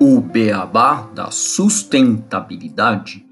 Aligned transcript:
O 0.00 0.20
beabá 0.20 1.02
da 1.14 1.30
sustentabilidade. 1.30 3.26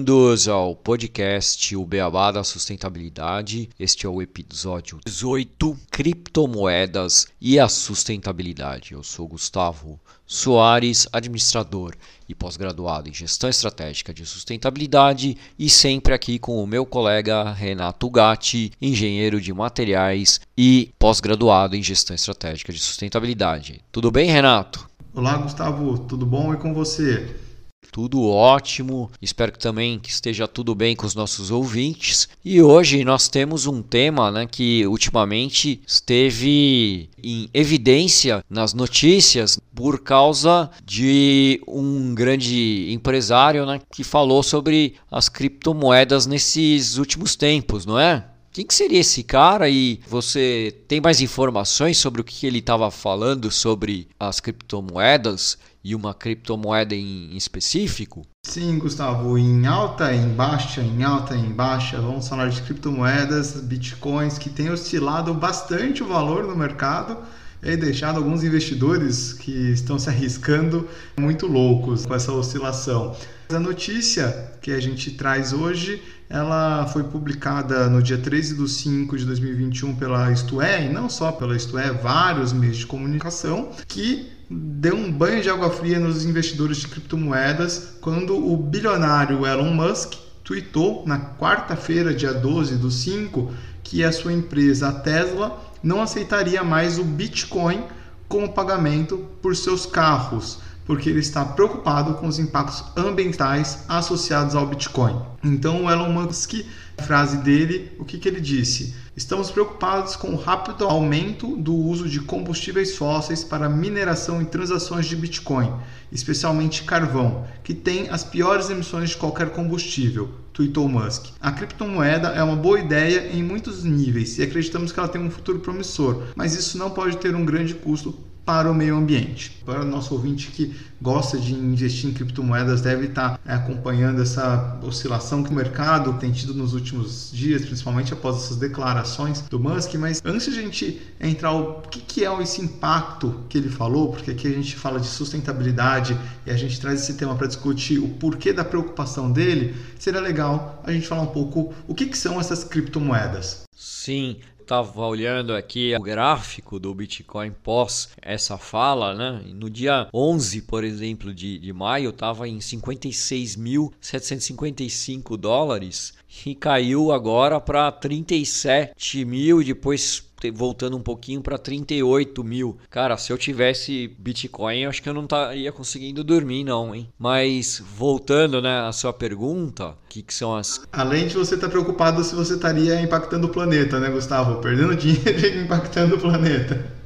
Bem-vindos 0.00 0.48
ao 0.48 0.74
podcast 0.74 1.76
O 1.76 1.84
Beabá 1.84 2.32
da 2.32 2.42
Sustentabilidade. 2.42 3.68
Este 3.78 4.06
é 4.06 4.08
o 4.08 4.22
episódio 4.22 4.98
18: 5.04 5.76
Criptomoedas 5.90 7.26
e 7.38 7.60
a 7.60 7.68
Sustentabilidade. 7.68 8.94
Eu 8.94 9.02
sou 9.02 9.28
Gustavo 9.28 10.00
Soares, 10.24 11.06
administrador 11.12 11.94
e 12.26 12.34
pós-graduado 12.34 13.10
em 13.10 13.12
Gestão 13.12 13.50
Estratégica 13.50 14.14
de 14.14 14.24
Sustentabilidade, 14.24 15.36
e 15.58 15.68
sempre 15.68 16.14
aqui 16.14 16.38
com 16.38 16.64
o 16.64 16.66
meu 16.66 16.86
colega 16.86 17.52
Renato 17.52 18.08
Gatti, 18.08 18.72
engenheiro 18.80 19.38
de 19.38 19.52
materiais 19.52 20.40
e 20.56 20.90
pós-graduado 20.98 21.76
em 21.76 21.82
Gestão 21.82 22.14
Estratégica 22.14 22.72
de 22.72 22.78
Sustentabilidade. 22.78 23.82
Tudo 23.92 24.10
bem, 24.10 24.30
Renato? 24.30 24.88
Olá, 25.12 25.36
Gustavo, 25.36 25.98
tudo 25.98 26.24
bom 26.24 26.54
e 26.54 26.56
com 26.56 26.72
você? 26.72 27.49
Tudo 27.90 28.22
ótimo. 28.22 29.10
Espero 29.20 29.52
que 29.52 29.58
também 29.58 29.98
que 29.98 30.10
esteja 30.10 30.46
tudo 30.46 30.74
bem 30.74 30.94
com 30.96 31.06
os 31.06 31.14
nossos 31.14 31.50
ouvintes. 31.50 32.28
E 32.44 32.62
hoje 32.62 33.04
nós 33.04 33.28
temos 33.28 33.66
um 33.66 33.82
tema 33.82 34.30
né, 34.30 34.46
que 34.46 34.86
ultimamente 34.86 35.80
esteve 35.86 37.10
em 37.22 37.48
evidência 37.52 38.44
nas 38.48 38.72
notícias 38.72 39.58
por 39.74 40.00
causa 40.02 40.70
de 40.84 41.60
um 41.66 42.14
grande 42.14 42.92
empresário 42.92 43.66
né, 43.66 43.80
que 43.92 44.04
falou 44.04 44.42
sobre 44.42 44.94
as 45.10 45.28
criptomoedas 45.28 46.26
nesses 46.26 46.96
últimos 46.96 47.36
tempos, 47.36 47.86
não 47.86 47.98
é? 47.98 48.24
Quem 48.52 48.66
que 48.66 48.74
seria 48.74 48.98
esse 48.98 49.22
cara 49.22 49.68
e 49.68 50.00
você 50.08 50.74
tem 50.88 51.00
mais 51.00 51.20
informações 51.20 51.98
sobre 51.98 52.20
o 52.20 52.24
que 52.24 52.48
ele 52.48 52.58
estava 52.58 52.90
falando 52.90 53.48
sobre 53.48 54.08
as 54.18 54.40
criptomoedas 54.40 55.56
e 55.84 55.94
uma 55.94 56.12
criptomoeda 56.12 56.92
em 56.92 57.36
específico? 57.36 58.26
Sim, 58.44 58.76
Gustavo, 58.76 59.38
em 59.38 59.66
alta, 59.66 60.12
em 60.12 60.30
baixa, 60.30 60.82
em 60.82 61.04
alta, 61.04 61.36
em 61.36 61.52
baixa, 61.52 62.00
vamos 62.00 62.26
falar 62.26 62.48
de 62.48 62.60
criptomoedas, 62.62 63.52
bitcoins 63.60 64.36
que 64.36 64.50
têm 64.50 64.68
oscilado 64.68 65.32
bastante 65.32 66.02
o 66.02 66.08
valor 66.08 66.44
no 66.44 66.56
mercado 66.56 67.18
e 67.62 67.76
deixado 67.76 68.16
alguns 68.16 68.42
investidores 68.42 69.32
que 69.32 69.70
estão 69.70 69.96
se 69.96 70.08
arriscando 70.08 70.88
muito 71.16 71.46
loucos 71.46 72.04
com 72.04 72.16
essa 72.16 72.32
oscilação. 72.32 73.14
A 73.52 73.58
notícia 73.58 74.52
que 74.62 74.70
a 74.70 74.78
gente 74.78 75.10
traz 75.10 75.52
hoje, 75.52 76.00
ela 76.28 76.86
foi 76.86 77.02
publicada 77.02 77.88
no 77.88 78.00
dia 78.00 78.16
13 78.16 78.54
de 78.54 78.68
5 78.68 79.18
de 79.18 79.24
2021 79.24 79.96
pela 79.96 80.30
Isto 80.30 80.62
É, 80.62 80.86
e 80.86 80.88
não 80.88 81.08
só 81.08 81.32
pela 81.32 81.56
Isto 81.56 81.76
É, 81.76 81.90
vários 81.92 82.52
meios 82.52 82.76
de 82.76 82.86
comunicação, 82.86 83.70
que 83.88 84.30
deu 84.48 84.94
um 84.94 85.10
banho 85.10 85.42
de 85.42 85.50
água 85.50 85.68
fria 85.68 85.98
nos 85.98 86.24
investidores 86.24 86.76
de 86.78 86.88
criptomoedas 86.88 87.96
quando 88.00 88.36
o 88.36 88.56
bilionário 88.56 89.44
Elon 89.44 89.74
Musk 89.74 90.14
tweetou 90.44 91.02
na 91.04 91.18
quarta-feira, 91.18 92.14
dia 92.14 92.32
12 92.32 92.76
do 92.76 92.90
5, 92.90 93.52
que 93.82 94.04
a 94.04 94.12
sua 94.12 94.32
empresa, 94.32 94.88
a 94.88 94.92
Tesla, 94.92 95.60
não 95.82 96.00
aceitaria 96.00 96.62
mais 96.62 97.00
o 97.00 97.04
Bitcoin 97.04 97.82
como 98.28 98.52
pagamento 98.52 99.26
por 99.42 99.56
seus 99.56 99.86
carros 99.86 100.69
porque 100.90 101.08
ele 101.08 101.20
está 101.20 101.44
preocupado 101.44 102.14
com 102.14 102.26
os 102.26 102.40
impactos 102.40 102.82
ambientais 102.96 103.84
associados 103.86 104.56
ao 104.56 104.66
Bitcoin. 104.66 105.22
Então, 105.44 105.84
o 105.84 105.88
Elon 105.88 106.10
Musk, 106.10 106.64
frase 106.98 107.36
dele, 107.36 107.92
o 107.96 108.04
que, 108.04 108.18
que 108.18 108.26
ele 108.26 108.40
disse? 108.40 108.92
Estamos 109.16 109.52
preocupados 109.52 110.16
com 110.16 110.30
o 110.32 110.36
rápido 110.36 110.84
aumento 110.84 111.56
do 111.56 111.72
uso 111.72 112.08
de 112.08 112.18
combustíveis 112.18 112.96
fósseis 112.96 113.44
para 113.44 113.68
mineração 113.68 114.42
e 114.42 114.46
transações 114.46 115.06
de 115.06 115.14
Bitcoin, 115.14 115.72
especialmente 116.10 116.82
carvão, 116.82 117.46
que 117.62 117.72
tem 117.72 118.08
as 118.08 118.24
piores 118.24 118.68
emissões 118.68 119.10
de 119.10 119.16
qualquer 119.16 119.50
combustível, 119.50 120.28
tweetou 120.52 120.88
Musk. 120.88 121.26
A 121.40 121.52
criptomoeda 121.52 122.30
é 122.30 122.42
uma 122.42 122.56
boa 122.56 122.80
ideia 122.80 123.30
em 123.32 123.44
muitos 123.44 123.84
níveis 123.84 124.36
e 124.38 124.42
acreditamos 124.42 124.90
que 124.90 124.98
ela 124.98 125.08
tem 125.08 125.22
um 125.22 125.30
futuro 125.30 125.60
promissor, 125.60 126.24
mas 126.34 126.56
isso 126.56 126.76
não 126.76 126.90
pode 126.90 127.16
ter 127.18 127.32
um 127.36 127.44
grande 127.44 127.74
custo 127.74 128.28
para 128.50 128.68
o 128.68 128.74
meio 128.74 128.96
ambiente. 128.96 129.62
Para 129.64 129.82
o 129.82 129.84
nosso 129.84 130.12
ouvinte 130.12 130.50
que 130.50 130.74
gosta 131.00 131.38
de 131.38 131.54
investir 131.54 132.10
em 132.10 132.12
criptomoedas, 132.12 132.80
deve 132.80 133.06
estar 133.06 133.38
é, 133.46 133.54
acompanhando 133.54 134.20
essa 134.20 134.76
oscilação 134.82 135.44
que 135.44 135.50
o 135.50 135.54
mercado 135.54 136.14
tem 136.14 136.32
tido 136.32 136.52
nos 136.52 136.74
últimos 136.74 137.30
dias, 137.32 137.64
principalmente 137.64 138.12
após 138.12 138.38
essas 138.38 138.56
declarações 138.56 139.40
do 139.42 139.60
Musk. 139.60 139.94
Mas 139.94 140.20
antes 140.24 140.52
de 140.52 140.58
a 140.58 140.62
gente 140.62 141.00
entrar, 141.20 141.52
o 141.52 141.80
que 141.82 142.24
é 142.24 142.42
esse 142.42 142.60
impacto 142.60 143.44
que 143.48 143.56
ele 143.56 143.68
falou, 143.68 144.10
porque 144.10 144.32
aqui 144.32 144.48
a 144.48 144.52
gente 144.52 144.74
fala 144.74 144.98
de 144.98 145.06
sustentabilidade 145.06 146.18
e 146.44 146.50
a 146.50 146.56
gente 146.56 146.80
traz 146.80 147.02
esse 147.02 147.14
tema 147.14 147.36
para 147.36 147.46
discutir 147.46 148.00
o 148.00 148.08
porquê 148.08 148.52
da 148.52 148.64
preocupação 148.64 149.30
dele, 149.30 149.76
seria 149.96 150.20
legal 150.20 150.82
a 150.84 150.90
gente 150.90 151.06
falar 151.06 151.22
um 151.22 151.26
pouco 151.26 151.72
o 151.86 151.94
que, 151.94 152.06
que 152.06 152.18
são 152.18 152.40
essas 152.40 152.64
criptomoedas. 152.64 153.62
Sim, 153.76 154.38
estava 154.70 155.04
olhando 155.04 155.52
aqui 155.52 155.96
o 155.96 156.00
gráfico 156.00 156.78
do 156.78 156.94
Bitcoin 156.94 157.50
pós 157.50 158.10
essa 158.22 158.56
fala, 158.56 159.16
né? 159.16 159.42
No 159.52 159.68
dia 159.68 160.06
11, 160.14 160.62
por 160.62 160.84
exemplo, 160.84 161.34
de, 161.34 161.58
de 161.58 161.72
maio, 161.72 162.10
estava 162.10 162.46
em 162.46 162.58
56.755 162.58 165.36
dólares 165.36 166.14
e 166.46 166.54
caiu 166.54 167.10
agora 167.10 167.60
para 167.60 167.90
37 167.90 169.24
mil, 169.24 169.64
depois 169.64 170.29
voltando 170.52 170.96
um 170.96 171.02
pouquinho 171.02 171.40
para 171.40 171.58
38 171.58 172.44
mil. 172.44 172.78
Cara, 172.88 173.16
se 173.16 173.32
eu 173.32 173.36
tivesse 173.38 174.08
Bitcoin, 174.18 174.80
eu 174.80 174.90
acho 174.90 175.02
que 175.02 175.08
eu 175.08 175.14
não 175.14 175.24
estaria 175.24 175.72
conseguindo 175.72 176.22
dormir, 176.22 176.62
não, 176.62 176.94
hein? 176.94 177.08
Mas 177.18 177.82
voltando, 177.96 178.62
né, 178.62 178.80
à 178.80 178.92
sua 178.92 179.12
pergunta, 179.12 179.88
o 179.88 179.96
que, 180.08 180.22
que, 180.22 180.32
são 180.32 180.54
as. 180.54 180.86
Além 180.92 181.26
de 181.26 181.34
você 181.34 181.56
estar 181.56 181.66
tá 181.66 181.70
preocupado 181.72 182.22
se 182.22 182.34
você 182.34 182.54
estaria 182.54 183.00
impactando 183.00 183.48
o 183.48 183.50
planeta, 183.50 183.98
né, 183.98 184.08
Gustavo? 184.08 184.60
Perdendo 184.60 184.94
dinheiro 184.96 185.46
e 185.46 185.64
impactando 185.64 186.14
o 186.14 186.20
planeta. 186.20 187.00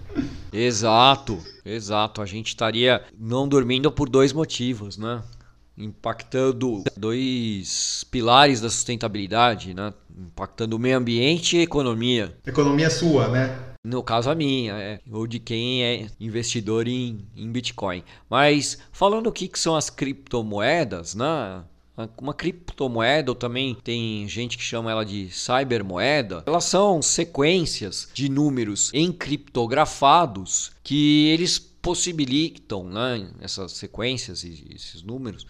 Exato, 0.52 1.38
exato. 1.64 2.22
A 2.22 2.26
gente 2.26 2.48
estaria 2.48 3.02
não 3.18 3.48
dormindo 3.48 3.90
por 3.90 4.08
dois 4.08 4.32
motivos, 4.32 4.96
né? 4.96 5.22
Impactando 5.76 6.84
dois 6.96 8.04
pilares 8.10 8.60
da 8.60 8.70
sustentabilidade, 8.70 9.74
né? 9.74 9.92
impactando 10.16 10.76
o 10.76 10.78
meio 10.78 10.96
ambiente 10.96 11.56
e 11.56 11.60
a 11.60 11.62
economia. 11.62 12.36
Economia 12.46 12.88
sua, 12.88 13.28
né? 13.28 13.58
No 13.82 14.02
caso 14.02 14.30
a 14.30 14.34
minha, 14.34 14.74
é, 14.74 15.00
ou 15.10 15.26
de 15.26 15.38
quem 15.38 15.84
é 15.84 16.06
investidor 16.18 16.88
em, 16.88 17.26
em 17.36 17.50
Bitcoin. 17.50 18.02
Mas 18.30 18.78
falando 18.92 19.26
o 19.26 19.32
que, 19.32 19.48
que 19.48 19.58
são 19.58 19.76
as 19.76 19.90
criptomoedas, 19.90 21.14
né? 21.14 21.64
Uma 22.20 22.34
criptomoeda, 22.34 23.30
ou 23.30 23.36
também 23.36 23.74
tem 23.74 24.26
gente 24.26 24.58
que 24.58 24.64
chama 24.64 24.90
ela 24.90 25.04
de 25.04 25.30
cybermoeda, 25.30 26.42
elas 26.44 26.64
são 26.64 27.00
sequências 27.00 28.08
de 28.12 28.28
números 28.28 28.90
encriptografados 28.92 30.72
que 30.82 31.28
eles 31.28 31.56
possibilitam, 31.56 32.82
né, 32.84 33.28
essas 33.40 33.72
sequências 33.72 34.42
e 34.42 34.66
esses 34.74 35.02
números, 35.02 35.46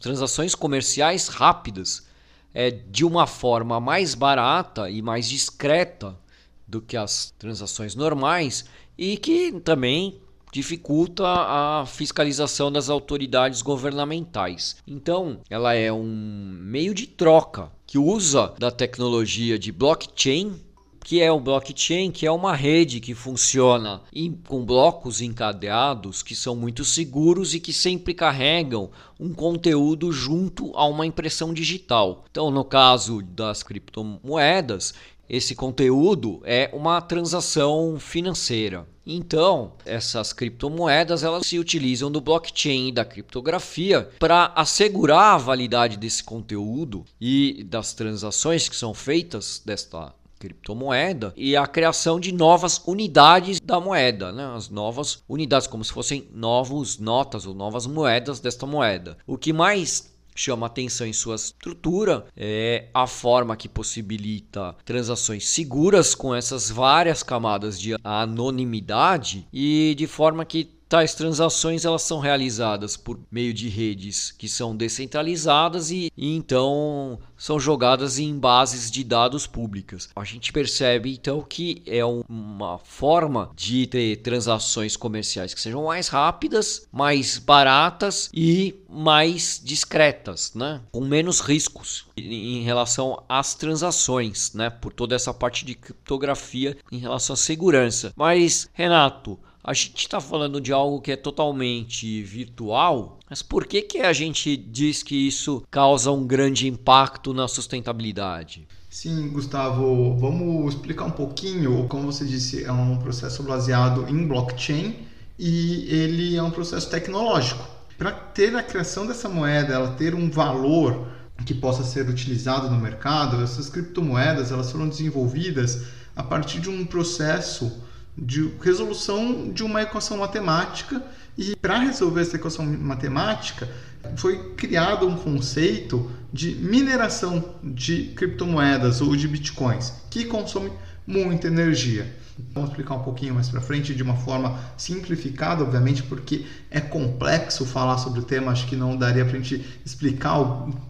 transações 0.00 0.54
comerciais 0.54 1.28
rápidas 1.28 2.08
é, 2.52 2.70
de 2.70 3.04
uma 3.04 3.26
forma 3.26 3.78
mais 3.78 4.14
barata 4.14 4.90
e 4.90 5.00
mais 5.02 5.28
discreta 5.28 6.18
do 6.66 6.80
que 6.80 6.96
as 6.96 7.32
transações 7.38 7.94
normais 7.94 8.64
e 8.96 9.16
que 9.16 9.52
também 9.60 10.20
dificulta 10.52 11.24
a 11.26 11.86
fiscalização 11.86 12.72
das 12.72 12.88
autoridades 12.88 13.62
governamentais. 13.62 14.76
Então, 14.86 15.40
ela 15.48 15.74
é 15.74 15.92
um 15.92 16.04
meio 16.04 16.92
de 16.92 17.06
troca 17.06 17.70
que 17.86 17.98
usa 17.98 18.52
da 18.58 18.70
tecnologia 18.70 19.58
de 19.58 19.70
blockchain 19.70 20.60
que 21.02 21.20
é 21.20 21.30
o 21.30 21.40
blockchain, 21.40 22.10
que 22.10 22.26
é 22.26 22.30
uma 22.30 22.54
rede 22.54 23.00
que 23.00 23.14
funciona 23.14 24.02
em, 24.12 24.32
com 24.32 24.64
blocos 24.64 25.20
encadeados 25.20 26.22
que 26.22 26.34
são 26.34 26.54
muito 26.54 26.84
seguros 26.84 27.54
e 27.54 27.60
que 27.60 27.72
sempre 27.72 28.14
carregam 28.14 28.90
um 29.18 29.32
conteúdo 29.32 30.12
junto 30.12 30.72
a 30.76 30.86
uma 30.86 31.06
impressão 31.06 31.52
digital. 31.52 32.24
Então, 32.30 32.50
no 32.50 32.64
caso 32.64 33.22
das 33.22 33.62
criptomoedas, 33.62 34.94
esse 35.30 35.54
conteúdo 35.54 36.40
é 36.44 36.68
uma 36.72 37.00
transação 37.00 38.00
financeira. 38.00 38.84
Então, 39.06 39.74
essas 39.84 40.32
criptomoedas 40.32 41.22
elas 41.22 41.46
se 41.46 41.56
utilizam 41.56 42.10
do 42.10 42.20
blockchain 42.20 42.88
e 42.88 42.92
da 42.92 43.04
criptografia 43.04 44.10
para 44.18 44.52
assegurar 44.56 45.34
a 45.34 45.38
validade 45.38 45.96
desse 45.96 46.22
conteúdo 46.22 47.04
e 47.20 47.64
das 47.64 47.94
transações 47.94 48.68
que 48.68 48.74
são 48.74 48.92
feitas 48.92 49.62
desta 49.64 50.12
criptomoeda 50.40 51.32
e 51.36 51.54
a 51.54 51.66
criação 51.66 52.18
de 52.18 52.32
novas 52.32 52.82
unidades 52.86 53.60
da 53.60 53.78
moeda, 53.78 54.32
né? 54.32 54.44
as 54.56 54.70
novas 54.70 55.22
unidades, 55.28 55.66
como 55.66 55.84
se 55.84 55.92
fossem 55.92 56.26
novos 56.32 56.98
notas 56.98 57.46
ou 57.46 57.54
novas 57.54 57.86
moedas 57.86 58.40
desta 58.40 58.66
moeda. 58.66 59.18
O 59.26 59.36
que 59.36 59.52
mais 59.52 60.10
chama 60.34 60.66
atenção 60.66 61.06
em 61.06 61.12
sua 61.12 61.34
estrutura 61.34 62.24
é 62.34 62.88
a 62.94 63.06
forma 63.06 63.56
que 63.56 63.68
possibilita 63.68 64.74
transações 64.84 65.46
seguras 65.46 66.14
com 66.14 66.34
essas 66.34 66.70
várias 66.70 67.22
camadas 67.22 67.78
de 67.78 67.94
anonimidade 68.02 69.46
e 69.52 69.94
de 69.98 70.06
forma 70.06 70.44
que 70.46 70.79
Tais 70.90 71.14
transações 71.14 71.84
elas 71.84 72.02
são 72.02 72.18
realizadas 72.18 72.96
por 72.96 73.16
meio 73.30 73.54
de 73.54 73.68
redes 73.68 74.32
que 74.32 74.48
são 74.48 74.74
descentralizadas 74.74 75.92
e, 75.92 76.10
e, 76.16 76.34
então 76.34 77.16
são 77.36 77.60
jogadas 77.60 78.18
em 78.18 78.36
bases 78.36 78.90
de 78.90 79.04
dados 79.04 79.46
públicas. 79.46 80.08
A 80.16 80.24
gente 80.24 80.52
percebe 80.52 81.14
então 81.14 81.42
que 81.42 81.80
é 81.86 82.04
uma 82.04 82.76
forma 82.78 83.52
de 83.54 83.86
ter 83.86 84.16
transações 84.16 84.96
comerciais 84.96 85.54
que 85.54 85.60
sejam 85.60 85.84
mais 85.84 86.08
rápidas, 86.08 86.88
mais 86.90 87.38
baratas 87.38 88.28
e 88.34 88.74
mais 88.90 89.60
discretas, 89.62 90.52
né? 90.56 90.80
com 90.90 91.02
menos 91.02 91.38
riscos 91.38 92.08
em 92.16 92.64
relação 92.64 93.22
às 93.28 93.54
transações, 93.54 94.52
né? 94.54 94.68
por 94.68 94.92
toda 94.92 95.14
essa 95.14 95.32
parte 95.32 95.64
de 95.64 95.76
criptografia 95.76 96.76
em 96.90 96.98
relação 96.98 97.34
à 97.34 97.36
segurança. 97.36 98.12
Mas, 98.16 98.68
Renato, 98.72 99.38
a 99.62 99.74
gente 99.74 99.98
está 99.98 100.20
falando 100.20 100.60
de 100.60 100.72
algo 100.72 101.00
que 101.00 101.12
é 101.12 101.16
totalmente 101.16 102.22
virtual, 102.22 103.18
mas 103.28 103.42
por 103.42 103.66
que, 103.66 103.82
que 103.82 103.98
a 103.98 104.12
gente 104.12 104.56
diz 104.56 105.02
que 105.02 105.28
isso 105.28 105.62
causa 105.70 106.10
um 106.10 106.26
grande 106.26 106.66
impacto 106.66 107.34
na 107.34 107.46
sustentabilidade? 107.46 108.66
Sim, 108.88 109.28
Gustavo, 109.28 110.16
vamos 110.16 110.74
explicar 110.74 111.04
um 111.04 111.10
pouquinho. 111.10 111.86
Como 111.88 112.10
você 112.10 112.24
disse, 112.24 112.64
é 112.64 112.72
um 112.72 112.96
processo 112.96 113.42
baseado 113.42 114.08
em 114.08 114.26
blockchain 114.26 114.96
e 115.38 115.86
ele 115.88 116.36
é 116.36 116.42
um 116.42 116.50
processo 116.50 116.90
tecnológico. 116.90 117.64
Para 117.96 118.10
ter 118.10 118.56
a 118.56 118.62
criação 118.62 119.06
dessa 119.06 119.28
moeda, 119.28 119.74
ela 119.74 119.92
ter 119.92 120.14
um 120.14 120.28
valor 120.30 121.06
que 121.46 121.54
possa 121.54 121.84
ser 121.84 122.08
utilizado 122.08 122.68
no 122.68 122.78
mercado, 122.78 123.42
essas 123.42 123.68
criptomoedas 123.68 124.50
elas 124.50 124.72
foram 124.72 124.88
desenvolvidas 124.88 125.84
a 126.16 126.22
partir 126.22 126.60
de 126.60 126.68
um 126.68 126.84
processo 126.84 127.80
de 128.16 128.50
resolução 128.60 129.50
de 129.52 129.62
uma 129.62 129.82
equação 129.82 130.18
matemática. 130.18 131.02
E 131.38 131.56
para 131.56 131.78
resolver 131.78 132.22
essa 132.22 132.36
equação 132.36 132.64
matemática 132.66 133.68
foi 134.16 134.54
criado 134.54 135.06
um 135.06 135.16
conceito 135.16 136.10
de 136.32 136.54
mineração 136.54 137.56
de 137.62 138.12
criptomoedas 138.16 139.00
ou 139.00 139.14
de 139.16 139.26
bitcoins 139.26 139.92
que 140.10 140.24
consome 140.24 140.72
muita 141.10 141.48
energia. 141.48 142.06
Vamos 142.54 142.70
explicar 142.70 142.94
um 142.94 143.02
pouquinho 143.02 143.34
mais 143.34 143.48
para 143.48 143.60
frente 143.60 143.94
de 143.94 144.02
uma 144.02 144.16
forma 144.16 144.58
simplificada, 144.76 145.62
obviamente, 145.62 146.02
porque 146.02 146.46
é 146.70 146.80
complexo 146.80 147.66
falar 147.66 147.98
sobre 147.98 148.20
o 148.20 148.22
tema. 148.22 148.52
Acho 148.52 148.66
que 148.66 148.76
não 148.76 148.96
daria 148.96 149.24
para 149.24 149.36
a 149.36 149.40
gente 149.40 149.64
explicar 149.84 150.38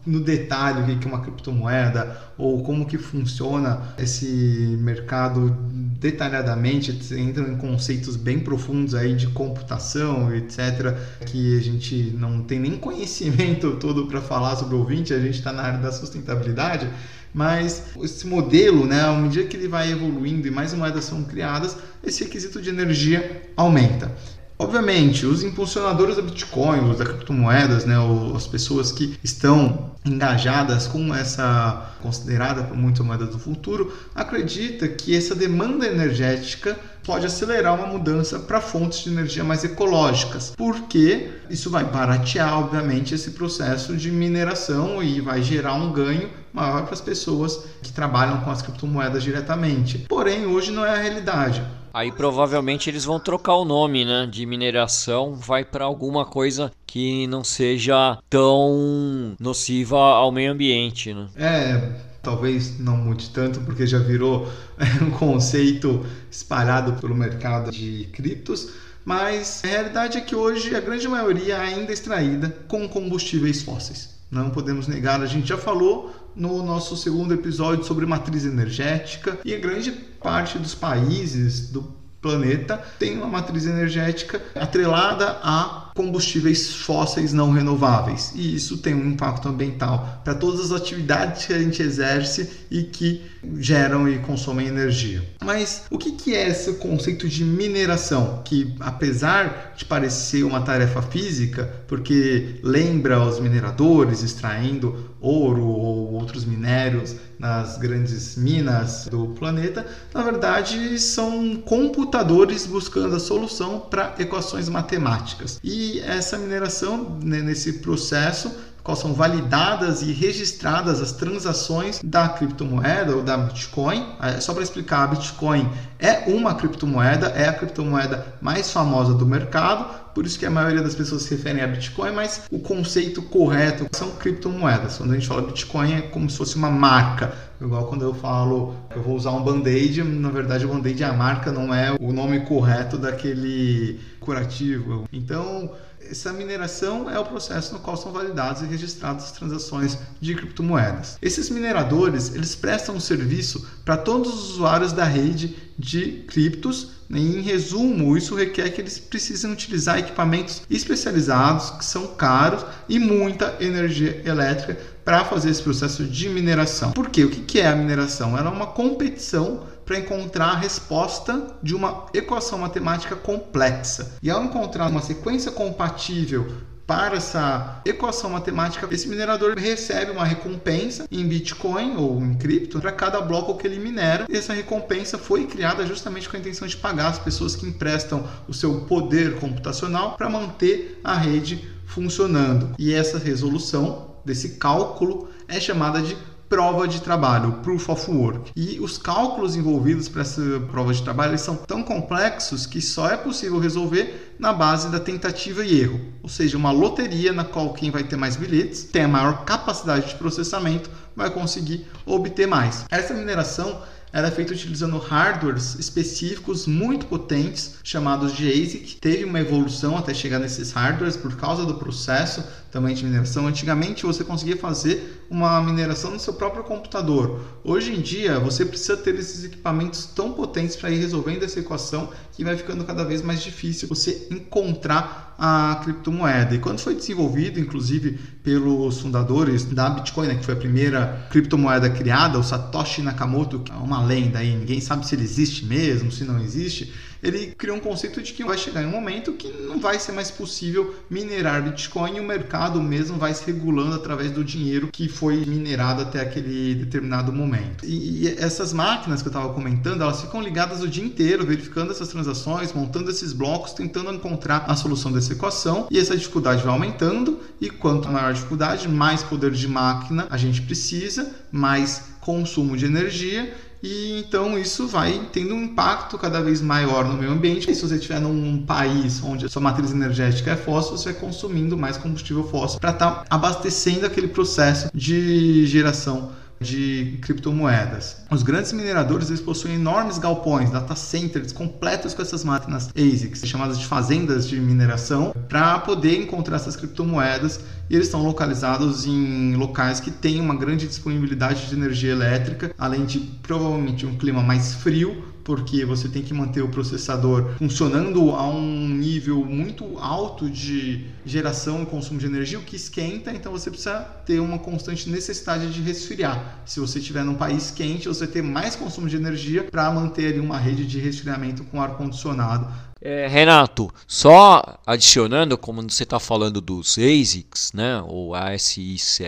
no 0.06 0.20
detalhe 0.20 0.92
o 0.92 0.98
que 0.98 1.06
é 1.06 1.10
uma 1.10 1.20
criptomoeda 1.20 2.16
ou 2.38 2.62
como 2.62 2.86
que 2.86 2.98
funciona 2.98 3.94
esse 3.98 4.76
mercado 4.80 5.50
detalhadamente. 5.98 6.92
Entram 7.14 7.52
em 7.52 7.56
conceitos 7.56 8.16
bem 8.16 8.38
profundos 8.38 8.94
aí 8.94 9.14
de 9.14 9.26
computação, 9.28 10.34
etc., 10.34 10.96
que 11.26 11.58
a 11.58 11.62
gente 11.62 12.14
não 12.16 12.42
tem 12.42 12.60
nem 12.60 12.76
conhecimento 12.76 13.72
todo 13.80 14.06
para 14.06 14.20
falar 14.20 14.56
sobre 14.56 14.76
o 14.76 14.78
ouvinte. 14.78 15.12
A 15.12 15.20
gente 15.20 15.38
está 15.38 15.52
na 15.52 15.62
área 15.62 15.78
da 15.78 15.92
sustentabilidade 15.92 16.88
mas 17.32 17.84
esse 18.02 18.26
modelo, 18.26 18.86
né, 18.86 19.02
à 19.02 19.12
medida 19.12 19.46
que 19.46 19.56
ele 19.56 19.68
vai 19.68 19.90
evoluindo 19.90 20.46
e 20.48 20.50
mais 20.50 20.74
moedas 20.74 21.04
são 21.04 21.22
criadas, 21.24 21.76
esse 22.02 22.24
requisito 22.24 22.60
de 22.60 22.70
energia 22.70 23.42
aumenta. 23.56 24.10
Obviamente, 24.60 25.24
os 25.24 25.42
impulsionadores 25.42 26.16
da 26.16 26.22
Bitcoin, 26.22 26.90
os 26.90 26.98
da 26.98 27.06
criptomoedas, 27.06 27.86
né, 27.86 27.94
as 28.36 28.46
pessoas 28.46 28.92
que 28.92 29.18
estão 29.24 29.92
engajadas 30.04 30.86
com 30.86 31.14
essa 31.14 31.94
considerada 32.02 32.64
por 32.64 32.76
muitas 32.76 33.04
moedas 33.04 33.30
do 33.30 33.38
futuro, 33.38 33.90
acredita 34.14 34.86
que 34.86 35.16
essa 35.16 35.34
demanda 35.34 35.86
energética 35.86 36.78
pode 37.02 37.24
acelerar 37.24 37.74
uma 37.74 37.86
mudança 37.86 38.38
para 38.38 38.60
fontes 38.60 39.02
de 39.02 39.08
energia 39.08 39.42
mais 39.42 39.64
ecológicas, 39.64 40.52
porque 40.54 41.30
isso 41.48 41.70
vai 41.70 41.84
baratear, 41.84 42.58
obviamente, 42.58 43.14
esse 43.14 43.30
processo 43.30 43.96
de 43.96 44.10
mineração 44.10 45.02
e 45.02 45.22
vai 45.22 45.42
gerar 45.42 45.72
um 45.72 45.90
ganho 45.90 46.28
maior 46.52 46.82
para 46.82 46.92
as 46.92 47.00
pessoas 47.00 47.64
que 47.82 47.94
trabalham 47.94 48.42
com 48.42 48.50
as 48.50 48.60
criptomoedas 48.60 49.22
diretamente. 49.22 50.04
Porém, 50.06 50.44
hoje 50.44 50.70
não 50.70 50.84
é 50.84 50.90
a 50.90 51.00
realidade. 51.00 51.62
Aí 51.92 52.12
provavelmente 52.12 52.88
eles 52.88 53.04
vão 53.04 53.18
trocar 53.18 53.54
o 53.54 53.64
nome, 53.64 54.04
né? 54.04 54.26
De 54.30 54.44
mineração, 54.46 55.34
vai 55.34 55.64
para 55.64 55.84
alguma 55.84 56.24
coisa 56.24 56.72
que 56.86 57.26
não 57.26 57.42
seja 57.44 58.18
tão 58.28 59.34
nociva 59.38 59.98
ao 59.98 60.32
meio 60.32 60.52
ambiente, 60.52 61.12
né? 61.14 61.28
É, 61.36 61.92
talvez 62.22 62.78
não 62.78 62.96
mude 62.96 63.30
tanto 63.30 63.60
porque 63.60 63.86
já 63.86 63.98
virou 63.98 64.48
um 65.02 65.10
conceito 65.10 66.04
espalhado 66.30 67.00
pelo 67.00 67.14
mercado 67.14 67.70
de 67.70 68.08
criptos. 68.12 68.70
Mas 69.04 69.62
a 69.64 69.68
realidade 69.68 70.18
é 70.18 70.20
que 70.20 70.36
hoje 70.36 70.76
a 70.76 70.80
grande 70.80 71.08
maioria 71.08 71.58
ainda 71.58 71.90
é 71.90 71.94
extraída 71.94 72.54
com 72.68 72.88
combustíveis 72.88 73.62
fósseis. 73.62 74.20
Não 74.30 74.50
podemos 74.50 74.86
negar, 74.86 75.20
a 75.20 75.26
gente 75.26 75.48
já 75.48 75.58
falou 75.58 76.14
no 76.34 76.62
nosso 76.62 76.96
segundo 76.96 77.34
episódio 77.34 77.84
sobre 77.84 78.06
matriz 78.06 78.44
energética. 78.44 79.38
E 79.44 79.54
a 79.54 79.58
grande 79.58 79.90
parte 79.92 80.58
dos 80.58 80.74
países 80.74 81.70
do 81.70 82.00
planeta 82.20 82.76
tem 82.98 83.16
uma 83.16 83.26
matriz 83.26 83.66
energética 83.66 84.42
atrelada 84.54 85.38
a 85.42 85.89
combustíveis 85.94 86.74
fósseis 86.74 87.32
não 87.32 87.50
renováveis. 87.50 88.32
E 88.34 88.54
isso 88.54 88.78
tem 88.78 88.94
um 88.94 89.08
impacto 89.08 89.48
ambiental 89.48 90.20
para 90.24 90.34
todas 90.34 90.60
as 90.60 90.72
atividades 90.72 91.46
que 91.46 91.52
a 91.52 91.58
gente 91.58 91.82
exerce 91.82 92.48
e 92.70 92.82
que 92.82 93.22
geram 93.58 94.08
e 94.08 94.18
consomem 94.18 94.66
energia. 94.66 95.22
Mas 95.42 95.84
o 95.90 95.98
que 95.98 96.34
é 96.34 96.48
esse 96.48 96.74
conceito 96.74 97.28
de 97.28 97.44
mineração? 97.44 98.42
Que 98.44 98.74
apesar 98.80 99.74
de 99.76 99.84
parecer 99.84 100.44
uma 100.44 100.60
tarefa 100.60 101.00
física, 101.02 101.82
porque 101.88 102.60
lembra 102.62 103.20
os 103.20 103.40
mineradores 103.40 104.22
extraindo 104.22 105.10
ouro 105.20 105.66
ou 105.66 106.12
outros 106.12 106.44
minérios 106.44 107.16
nas 107.38 107.78
grandes 107.78 108.36
minas 108.36 109.06
do 109.10 109.28
planeta, 109.28 109.86
na 110.12 110.22
verdade 110.22 110.98
são 110.98 111.56
computadores 111.56 112.66
buscando 112.66 113.16
a 113.16 113.20
solução 113.20 113.80
para 113.80 114.14
equações 114.18 114.68
matemáticas. 114.68 115.58
E 115.64 115.79
essa 116.00 116.36
mineração, 116.38 117.18
né, 117.22 117.40
nesse 117.40 117.74
processo, 117.74 118.50
qual 118.82 118.96
são 118.96 119.12
validadas 119.12 120.02
e 120.02 120.12
registradas 120.12 121.00
as 121.00 121.12
transações 121.12 122.00
da 122.02 122.28
criptomoeda 122.28 123.14
ou 123.14 123.22
da 123.22 123.36
Bitcoin. 123.36 124.06
É, 124.20 124.40
só 124.40 124.52
para 124.52 124.62
explicar, 124.62 125.04
a 125.04 125.06
Bitcoin 125.08 125.70
é 125.98 126.24
uma 126.26 126.54
criptomoeda, 126.54 127.28
é 127.28 127.48
a 127.48 127.52
criptomoeda 127.52 128.34
mais 128.40 128.72
famosa 128.72 129.14
do 129.14 129.26
mercado, 129.26 129.99
por 130.14 130.26
isso 130.26 130.38
que 130.38 130.46
a 130.46 130.50
maioria 130.50 130.82
das 130.82 130.94
pessoas 130.94 131.22
se 131.22 131.34
referem 131.34 131.62
a 131.62 131.66
Bitcoin, 131.66 132.12
mas 132.12 132.42
o 132.50 132.58
conceito 132.58 133.22
correto 133.22 133.86
são 133.92 134.10
criptomoedas. 134.12 134.98
Quando 134.98 135.12
a 135.12 135.14
gente 135.14 135.26
fala 135.26 135.42
Bitcoin 135.42 135.92
é 135.94 136.00
como 136.02 136.28
se 136.28 136.36
fosse 136.36 136.56
uma 136.56 136.70
marca. 136.70 137.32
Igual 137.60 137.86
quando 137.86 138.02
eu 138.02 138.14
falo, 138.14 138.74
eu 138.94 139.02
vou 139.02 139.14
usar 139.14 139.32
um 139.32 139.42
band-aid, 139.42 140.02
na 140.02 140.30
verdade 140.30 140.64
o 140.64 140.68
band-aid 140.68 141.02
é 141.02 141.06
a 141.06 141.12
marca, 141.12 141.52
não 141.52 141.74
é 141.74 141.94
o 142.00 142.12
nome 142.12 142.40
correto 142.40 142.96
daquele 142.96 144.00
curativo. 144.18 145.06
Então, 145.12 145.70
essa 146.10 146.32
mineração 146.32 147.08
é 147.08 147.18
o 147.18 147.24
processo 147.24 147.72
no 147.72 147.78
qual 147.78 147.96
são 147.96 148.10
validadas 148.10 148.62
e 148.62 148.66
registradas 148.66 149.24
as 149.24 149.32
transações 149.32 149.96
de 150.20 150.34
criptomoedas. 150.34 151.16
Esses 151.22 151.48
mineradores, 151.48 152.34
eles 152.34 152.56
prestam 152.56 152.96
um 152.96 153.00
serviço 153.00 153.64
para 153.84 153.96
todos 153.96 154.34
os 154.34 154.50
usuários 154.50 154.92
da 154.92 155.04
rede 155.04 155.56
de 155.78 156.24
criptos. 156.26 156.88
Né? 157.08 157.20
Em 157.20 157.40
resumo, 157.40 158.16
isso 158.16 158.34
requer 158.34 158.70
que 158.70 158.80
eles 158.80 158.98
precisem 158.98 159.52
utilizar 159.52 159.98
equipamentos 159.98 160.62
especializados, 160.68 161.70
que 161.70 161.84
são 161.84 162.08
caros 162.08 162.66
e 162.88 162.98
muita 162.98 163.56
energia 163.60 164.20
elétrica 164.24 164.78
para 165.04 165.24
fazer 165.24 165.50
esse 165.50 165.62
processo 165.62 166.04
de 166.04 166.28
mineração. 166.28 166.92
Por 166.92 167.08
quê? 167.08 167.24
O 167.24 167.30
que 167.30 167.60
é 167.60 167.68
a 167.68 167.76
mineração? 167.76 168.36
Ela 168.36 168.50
é 168.50 168.52
uma 168.52 168.66
competição 168.66 169.64
para 169.90 169.98
encontrar 169.98 170.50
a 170.50 170.56
resposta 170.56 171.48
de 171.60 171.74
uma 171.74 172.06
equação 172.14 172.60
matemática 172.60 173.16
complexa. 173.16 174.12
E 174.22 174.30
ao 174.30 174.44
encontrar 174.44 174.88
uma 174.88 175.02
sequência 175.02 175.50
compatível 175.50 176.46
para 176.86 177.16
essa 177.16 177.82
equação 177.84 178.30
matemática, 178.30 178.86
esse 178.92 179.08
minerador 179.08 179.58
recebe 179.58 180.12
uma 180.12 180.24
recompensa 180.24 181.08
em 181.10 181.26
Bitcoin 181.26 181.96
ou 181.96 182.20
em 182.20 182.34
cripto 182.34 182.78
para 182.78 182.92
cada 182.92 183.20
bloco 183.20 183.56
que 183.56 183.66
ele 183.66 183.80
minera. 183.80 184.26
E 184.28 184.36
essa 184.36 184.52
recompensa 184.52 185.18
foi 185.18 185.48
criada 185.48 185.84
justamente 185.84 186.28
com 186.28 186.36
a 186.36 186.38
intenção 186.40 186.68
de 186.68 186.76
pagar 186.76 187.08
as 187.08 187.18
pessoas 187.18 187.56
que 187.56 187.66
emprestam 187.66 188.24
o 188.46 188.54
seu 188.54 188.82
poder 188.82 189.40
computacional 189.40 190.12
para 190.16 190.30
manter 190.30 191.00
a 191.02 191.16
rede 191.16 191.68
funcionando. 191.84 192.76
E 192.78 192.94
essa 192.94 193.18
resolução 193.18 194.14
desse 194.24 194.50
cálculo 194.50 195.28
é 195.48 195.58
chamada 195.58 196.00
de 196.00 196.16
prova 196.50 196.88
de 196.88 197.00
trabalho, 197.00 197.52
Proof 197.62 197.88
of 197.88 198.10
Work. 198.10 198.50
E 198.56 198.80
os 198.80 198.98
cálculos 198.98 199.54
envolvidos 199.54 200.08
para 200.08 200.22
essa 200.22 200.42
prova 200.68 200.92
de 200.92 201.00
trabalho 201.00 201.38
são 201.38 201.54
tão 201.54 201.80
complexos 201.80 202.66
que 202.66 202.82
só 202.82 203.08
é 203.08 203.16
possível 203.16 203.60
resolver 203.60 204.34
na 204.36 204.52
base 204.52 204.88
da 204.88 204.98
tentativa 204.98 205.64
e 205.64 205.80
erro, 205.80 206.00
ou 206.20 206.28
seja, 206.28 206.56
uma 206.56 206.72
loteria 206.72 207.32
na 207.32 207.44
qual 207.44 207.72
quem 207.72 207.90
vai 207.90 208.02
ter 208.02 208.16
mais 208.16 208.34
bilhetes, 208.34 208.82
tem 208.82 209.04
a 209.04 209.08
maior 209.08 209.44
capacidade 209.44 210.08
de 210.08 210.14
processamento, 210.16 210.90
vai 211.14 211.30
conseguir 211.30 211.86
obter 212.04 212.48
mais. 212.48 212.84
Essa 212.90 213.14
mineração 213.14 213.80
era 214.12 214.26
é 214.26 214.30
feita 214.30 214.52
utilizando 214.52 214.98
hardwares 214.98 215.76
específicos 215.76 216.66
muito 216.66 217.06
potentes, 217.06 217.76
chamados 217.84 218.32
de 218.32 218.48
ASIC. 218.48 218.96
Teve 219.00 219.24
uma 219.24 219.40
evolução 219.40 219.96
até 219.96 220.12
chegar 220.12 220.40
nesses 220.40 220.72
hardwares 220.72 221.16
por 221.16 221.36
causa 221.36 221.64
do 221.64 221.74
processo 221.74 222.42
também 222.70 222.94
de 222.94 223.04
mineração. 223.04 223.46
Antigamente 223.46 224.06
você 224.06 224.24
conseguia 224.24 224.56
fazer 224.56 225.24
uma 225.28 225.60
mineração 225.60 226.10
no 226.10 226.18
seu 226.18 226.34
próprio 226.34 226.64
computador. 226.64 227.40
Hoje 227.64 227.92
em 227.92 228.00
dia 228.00 228.38
você 228.38 228.64
precisa 228.64 228.96
ter 228.96 229.14
esses 229.16 229.44
equipamentos 229.44 230.06
tão 230.06 230.32
potentes 230.32 230.76
para 230.76 230.90
ir 230.90 230.98
resolvendo 230.98 231.42
essa 231.42 231.60
equação 231.60 232.10
que 232.32 232.44
vai 232.44 232.56
ficando 232.56 232.84
cada 232.84 233.04
vez 233.04 233.22
mais 233.22 233.42
difícil 233.42 233.88
você 233.88 234.26
encontrar 234.30 235.34
a 235.38 235.80
criptomoeda. 235.82 236.54
E 236.54 236.58
quando 236.58 236.80
foi 236.80 236.94
desenvolvido, 236.94 237.58
inclusive 237.58 238.18
pelos 238.42 239.00
fundadores 239.00 239.64
da 239.64 239.88
Bitcoin, 239.88 240.28
né, 240.28 240.34
que 240.34 240.44
foi 240.44 240.54
a 240.54 240.56
primeira 240.56 241.26
criptomoeda 241.30 241.88
criada, 241.88 242.38
o 242.38 242.42
Satoshi 242.42 243.00
Nakamoto, 243.02 243.60
que 243.60 243.72
é 243.72 243.74
uma 243.74 244.04
lenda 244.04 244.38
aí, 244.38 244.54
ninguém 244.54 244.80
sabe 244.80 245.06
se 245.06 245.14
ele 245.14 245.24
existe 245.24 245.64
mesmo, 245.64 246.12
se 246.12 246.24
não 246.24 246.38
existe 246.38 246.92
ele 247.22 247.54
criou 247.56 247.76
um 247.76 247.80
conceito 247.80 248.22
de 248.22 248.32
que 248.32 248.44
vai 248.44 248.56
chegar 248.56 248.84
um 248.86 248.90
momento 248.90 249.32
que 249.32 249.48
não 249.48 249.78
vai 249.78 249.98
ser 249.98 250.12
mais 250.12 250.30
possível 250.30 250.94
minerar 251.10 251.62
Bitcoin 251.62 252.16
e 252.16 252.20
o 252.20 252.24
mercado 252.24 252.59
mesmo 252.82 253.16
vai 253.16 253.32
se 253.32 253.44
regulando 253.46 253.94
através 253.94 254.32
do 254.32 254.44
dinheiro 254.44 254.88
que 254.92 255.08
foi 255.08 255.44
minerado 255.46 256.02
até 256.02 256.20
aquele 256.20 256.74
determinado 256.74 257.32
momento. 257.32 257.84
E, 257.86 258.24
e 258.24 258.28
essas 258.38 258.72
máquinas 258.72 259.22
que 259.22 259.28
eu 259.28 259.30
estava 259.30 259.52
comentando, 259.54 260.02
elas 260.02 260.20
ficam 260.20 260.42
ligadas 260.42 260.82
o 260.82 260.88
dia 260.88 261.04
inteiro, 261.04 261.46
verificando 261.46 261.90
essas 261.90 262.08
transações, 262.08 262.72
montando 262.72 263.10
esses 263.10 263.32
blocos, 263.32 263.72
tentando 263.72 264.12
encontrar 264.12 264.64
a 264.66 264.76
solução 264.76 265.10
dessa 265.10 265.32
equação 265.32 265.86
e 265.90 265.98
essa 265.98 266.16
dificuldade 266.16 266.62
vai 266.62 266.72
aumentando 266.72 267.40
e 267.60 267.70
quanto 267.70 268.08
maior 268.10 268.30
a 268.30 268.32
dificuldade, 268.32 268.88
mais 268.88 269.22
poder 269.22 269.52
de 269.52 269.68
máquina 269.68 270.26
a 270.28 270.36
gente 270.36 270.60
precisa, 270.62 271.30
mais 271.50 272.10
consumo 272.20 272.76
de 272.76 272.84
energia 272.84 273.54
e 273.82 274.18
então 274.18 274.58
isso 274.58 274.86
vai 274.86 275.28
tendo 275.32 275.54
um 275.54 275.64
impacto 275.64 276.18
cada 276.18 276.42
vez 276.42 276.60
maior 276.60 277.04
no 277.04 277.14
meio 277.14 277.32
ambiente. 277.32 277.70
E 277.70 277.74
se 277.74 277.82
você 277.82 277.94
estiver 277.94 278.20
num 278.20 278.64
país 278.64 279.22
onde 279.22 279.46
a 279.46 279.48
sua 279.48 279.62
matriz 279.62 279.90
energética 279.90 280.52
é 280.52 280.56
fóssil, 280.56 280.96
você 280.96 281.12
vai 281.12 281.20
consumindo 281.20 281.76
mais 281.78 281.96
combustível 281.96 282.46
fóssil 282.46 282.78
para 282.78 282.90
estar 282.90 283.10
tá 283.10 283.24
abastecendo 283.30 284.04
aquele 284.04 284.28
processo 284.28 284.90
de 284.94 285.66
geração 285.66 286.32
de 286.60 287.18
criptomoedas. 287.22 288.18
Os 288.30 288.42
grandes 288.42 288.72
mineradores 288.72 289.28
eles 289.28 289.40
possuem 289.40 289.76
enormes 289.76 290.18
galpões, 290.18 290.70
data 290.70 290.94
centers 290.94 291.52
completos 291.52 292.12
com 292.12 292.20
essas 292.20 292.44
máquinas 292.44 292.90
ASICs, 292.90 293.46
chamadas 293.46 293.78
de 293.78 293.86
fazendas 293.86 294.46
de 294.46 294.60
mineração, 294.60 295.34
para 295.48 295.78
poder 295.78 296.18
encontrar 296.18 296.56
essas 296.56 296.76
criptomoedas 296.76 297.60
e 297.88 297.94
eles 297.94 298.06
estão 298.06 298.22
localizados 298.22 299.06
em 299.06 299.56
locais 299.56 300.00
que 300.00 300.10
têm 300.10 300.38
uma 300.40 300.54
grande 300.54 300.86
disponibilidade 300.86 301.66
de 301.66 301.74
energia 301.74 302.12
elétrica, 302.12 302.74
além 302.78 303.06
de 303.06 303.20
provavelmente 303.42 304.04
um 304.04 304.16
clima 304.16 304.42
mais 304.42 304.74
frio 304.74 305.24
porque 305.50 305.84
você 305.84 306.08
tem 306.08 306.22
que 306.22 306.32
manter 306.32 306.62
o 306.62 306.68
processador 306.68 307.54
funcionando 307.58 308.30
a 308.30 308.48
um 308.48 308.88
nível 308.88 309.44
muito 309.44 309.98
alto 309.98 310.48
de 310.48 311.06
geração 311.26 311.82
e 311.82 311.86
consumo 311.86 312.20
de 312.20 312.26
energia, 312.26 312.56
o 312.56 312.62
que 312.62 312.76
esquenta, 312.76 313.32
então 313.32 313.50
você 313.50 313.68
precisa 313.68 313.98
ter 314.24 314.38
uma 314.38 314.60
constante 314.60 315.10
necessidade 315.10 315.72
de 315.72 315.80
resfriar. 315.80 316.60
Se 316.64 316.78
você 316.78 317.00
estiver 317.00 317.24
num 317.24 317.34
país 317.34 317.72
quente, 317.72 318.06
você 318.06 318.26
vai 318.26 318.32
ter 318.32 318.42
mais 318.42 318.76
consumo 318.76 319.08
de 319.08 319.16
energia 319.16 319.64
para 319.64 319.90
manter 319.90 320.28
ali 320.28 320.38
uma 320.38 320.56
rede 320.56 320.86
de 320.86 321.00
resfriamento 321.00 321.64
com 321.64 321.82
ar 321.82 321.96
condicionado 321.96 322.68
é, 323.02 323.26
Renato, 323.26 323.90
só 324.06 324.78
adicionando, 324.86 325.56
como 325.56 325.82
você 325.82 326.02
está 326.02 326.20
falando 326.20 326.60
dos 326.60 326.98
ASICs, 326.98 327.72
né, 327.72 328.02
ou 328.06 328.34
ASICs, 328.34 329.20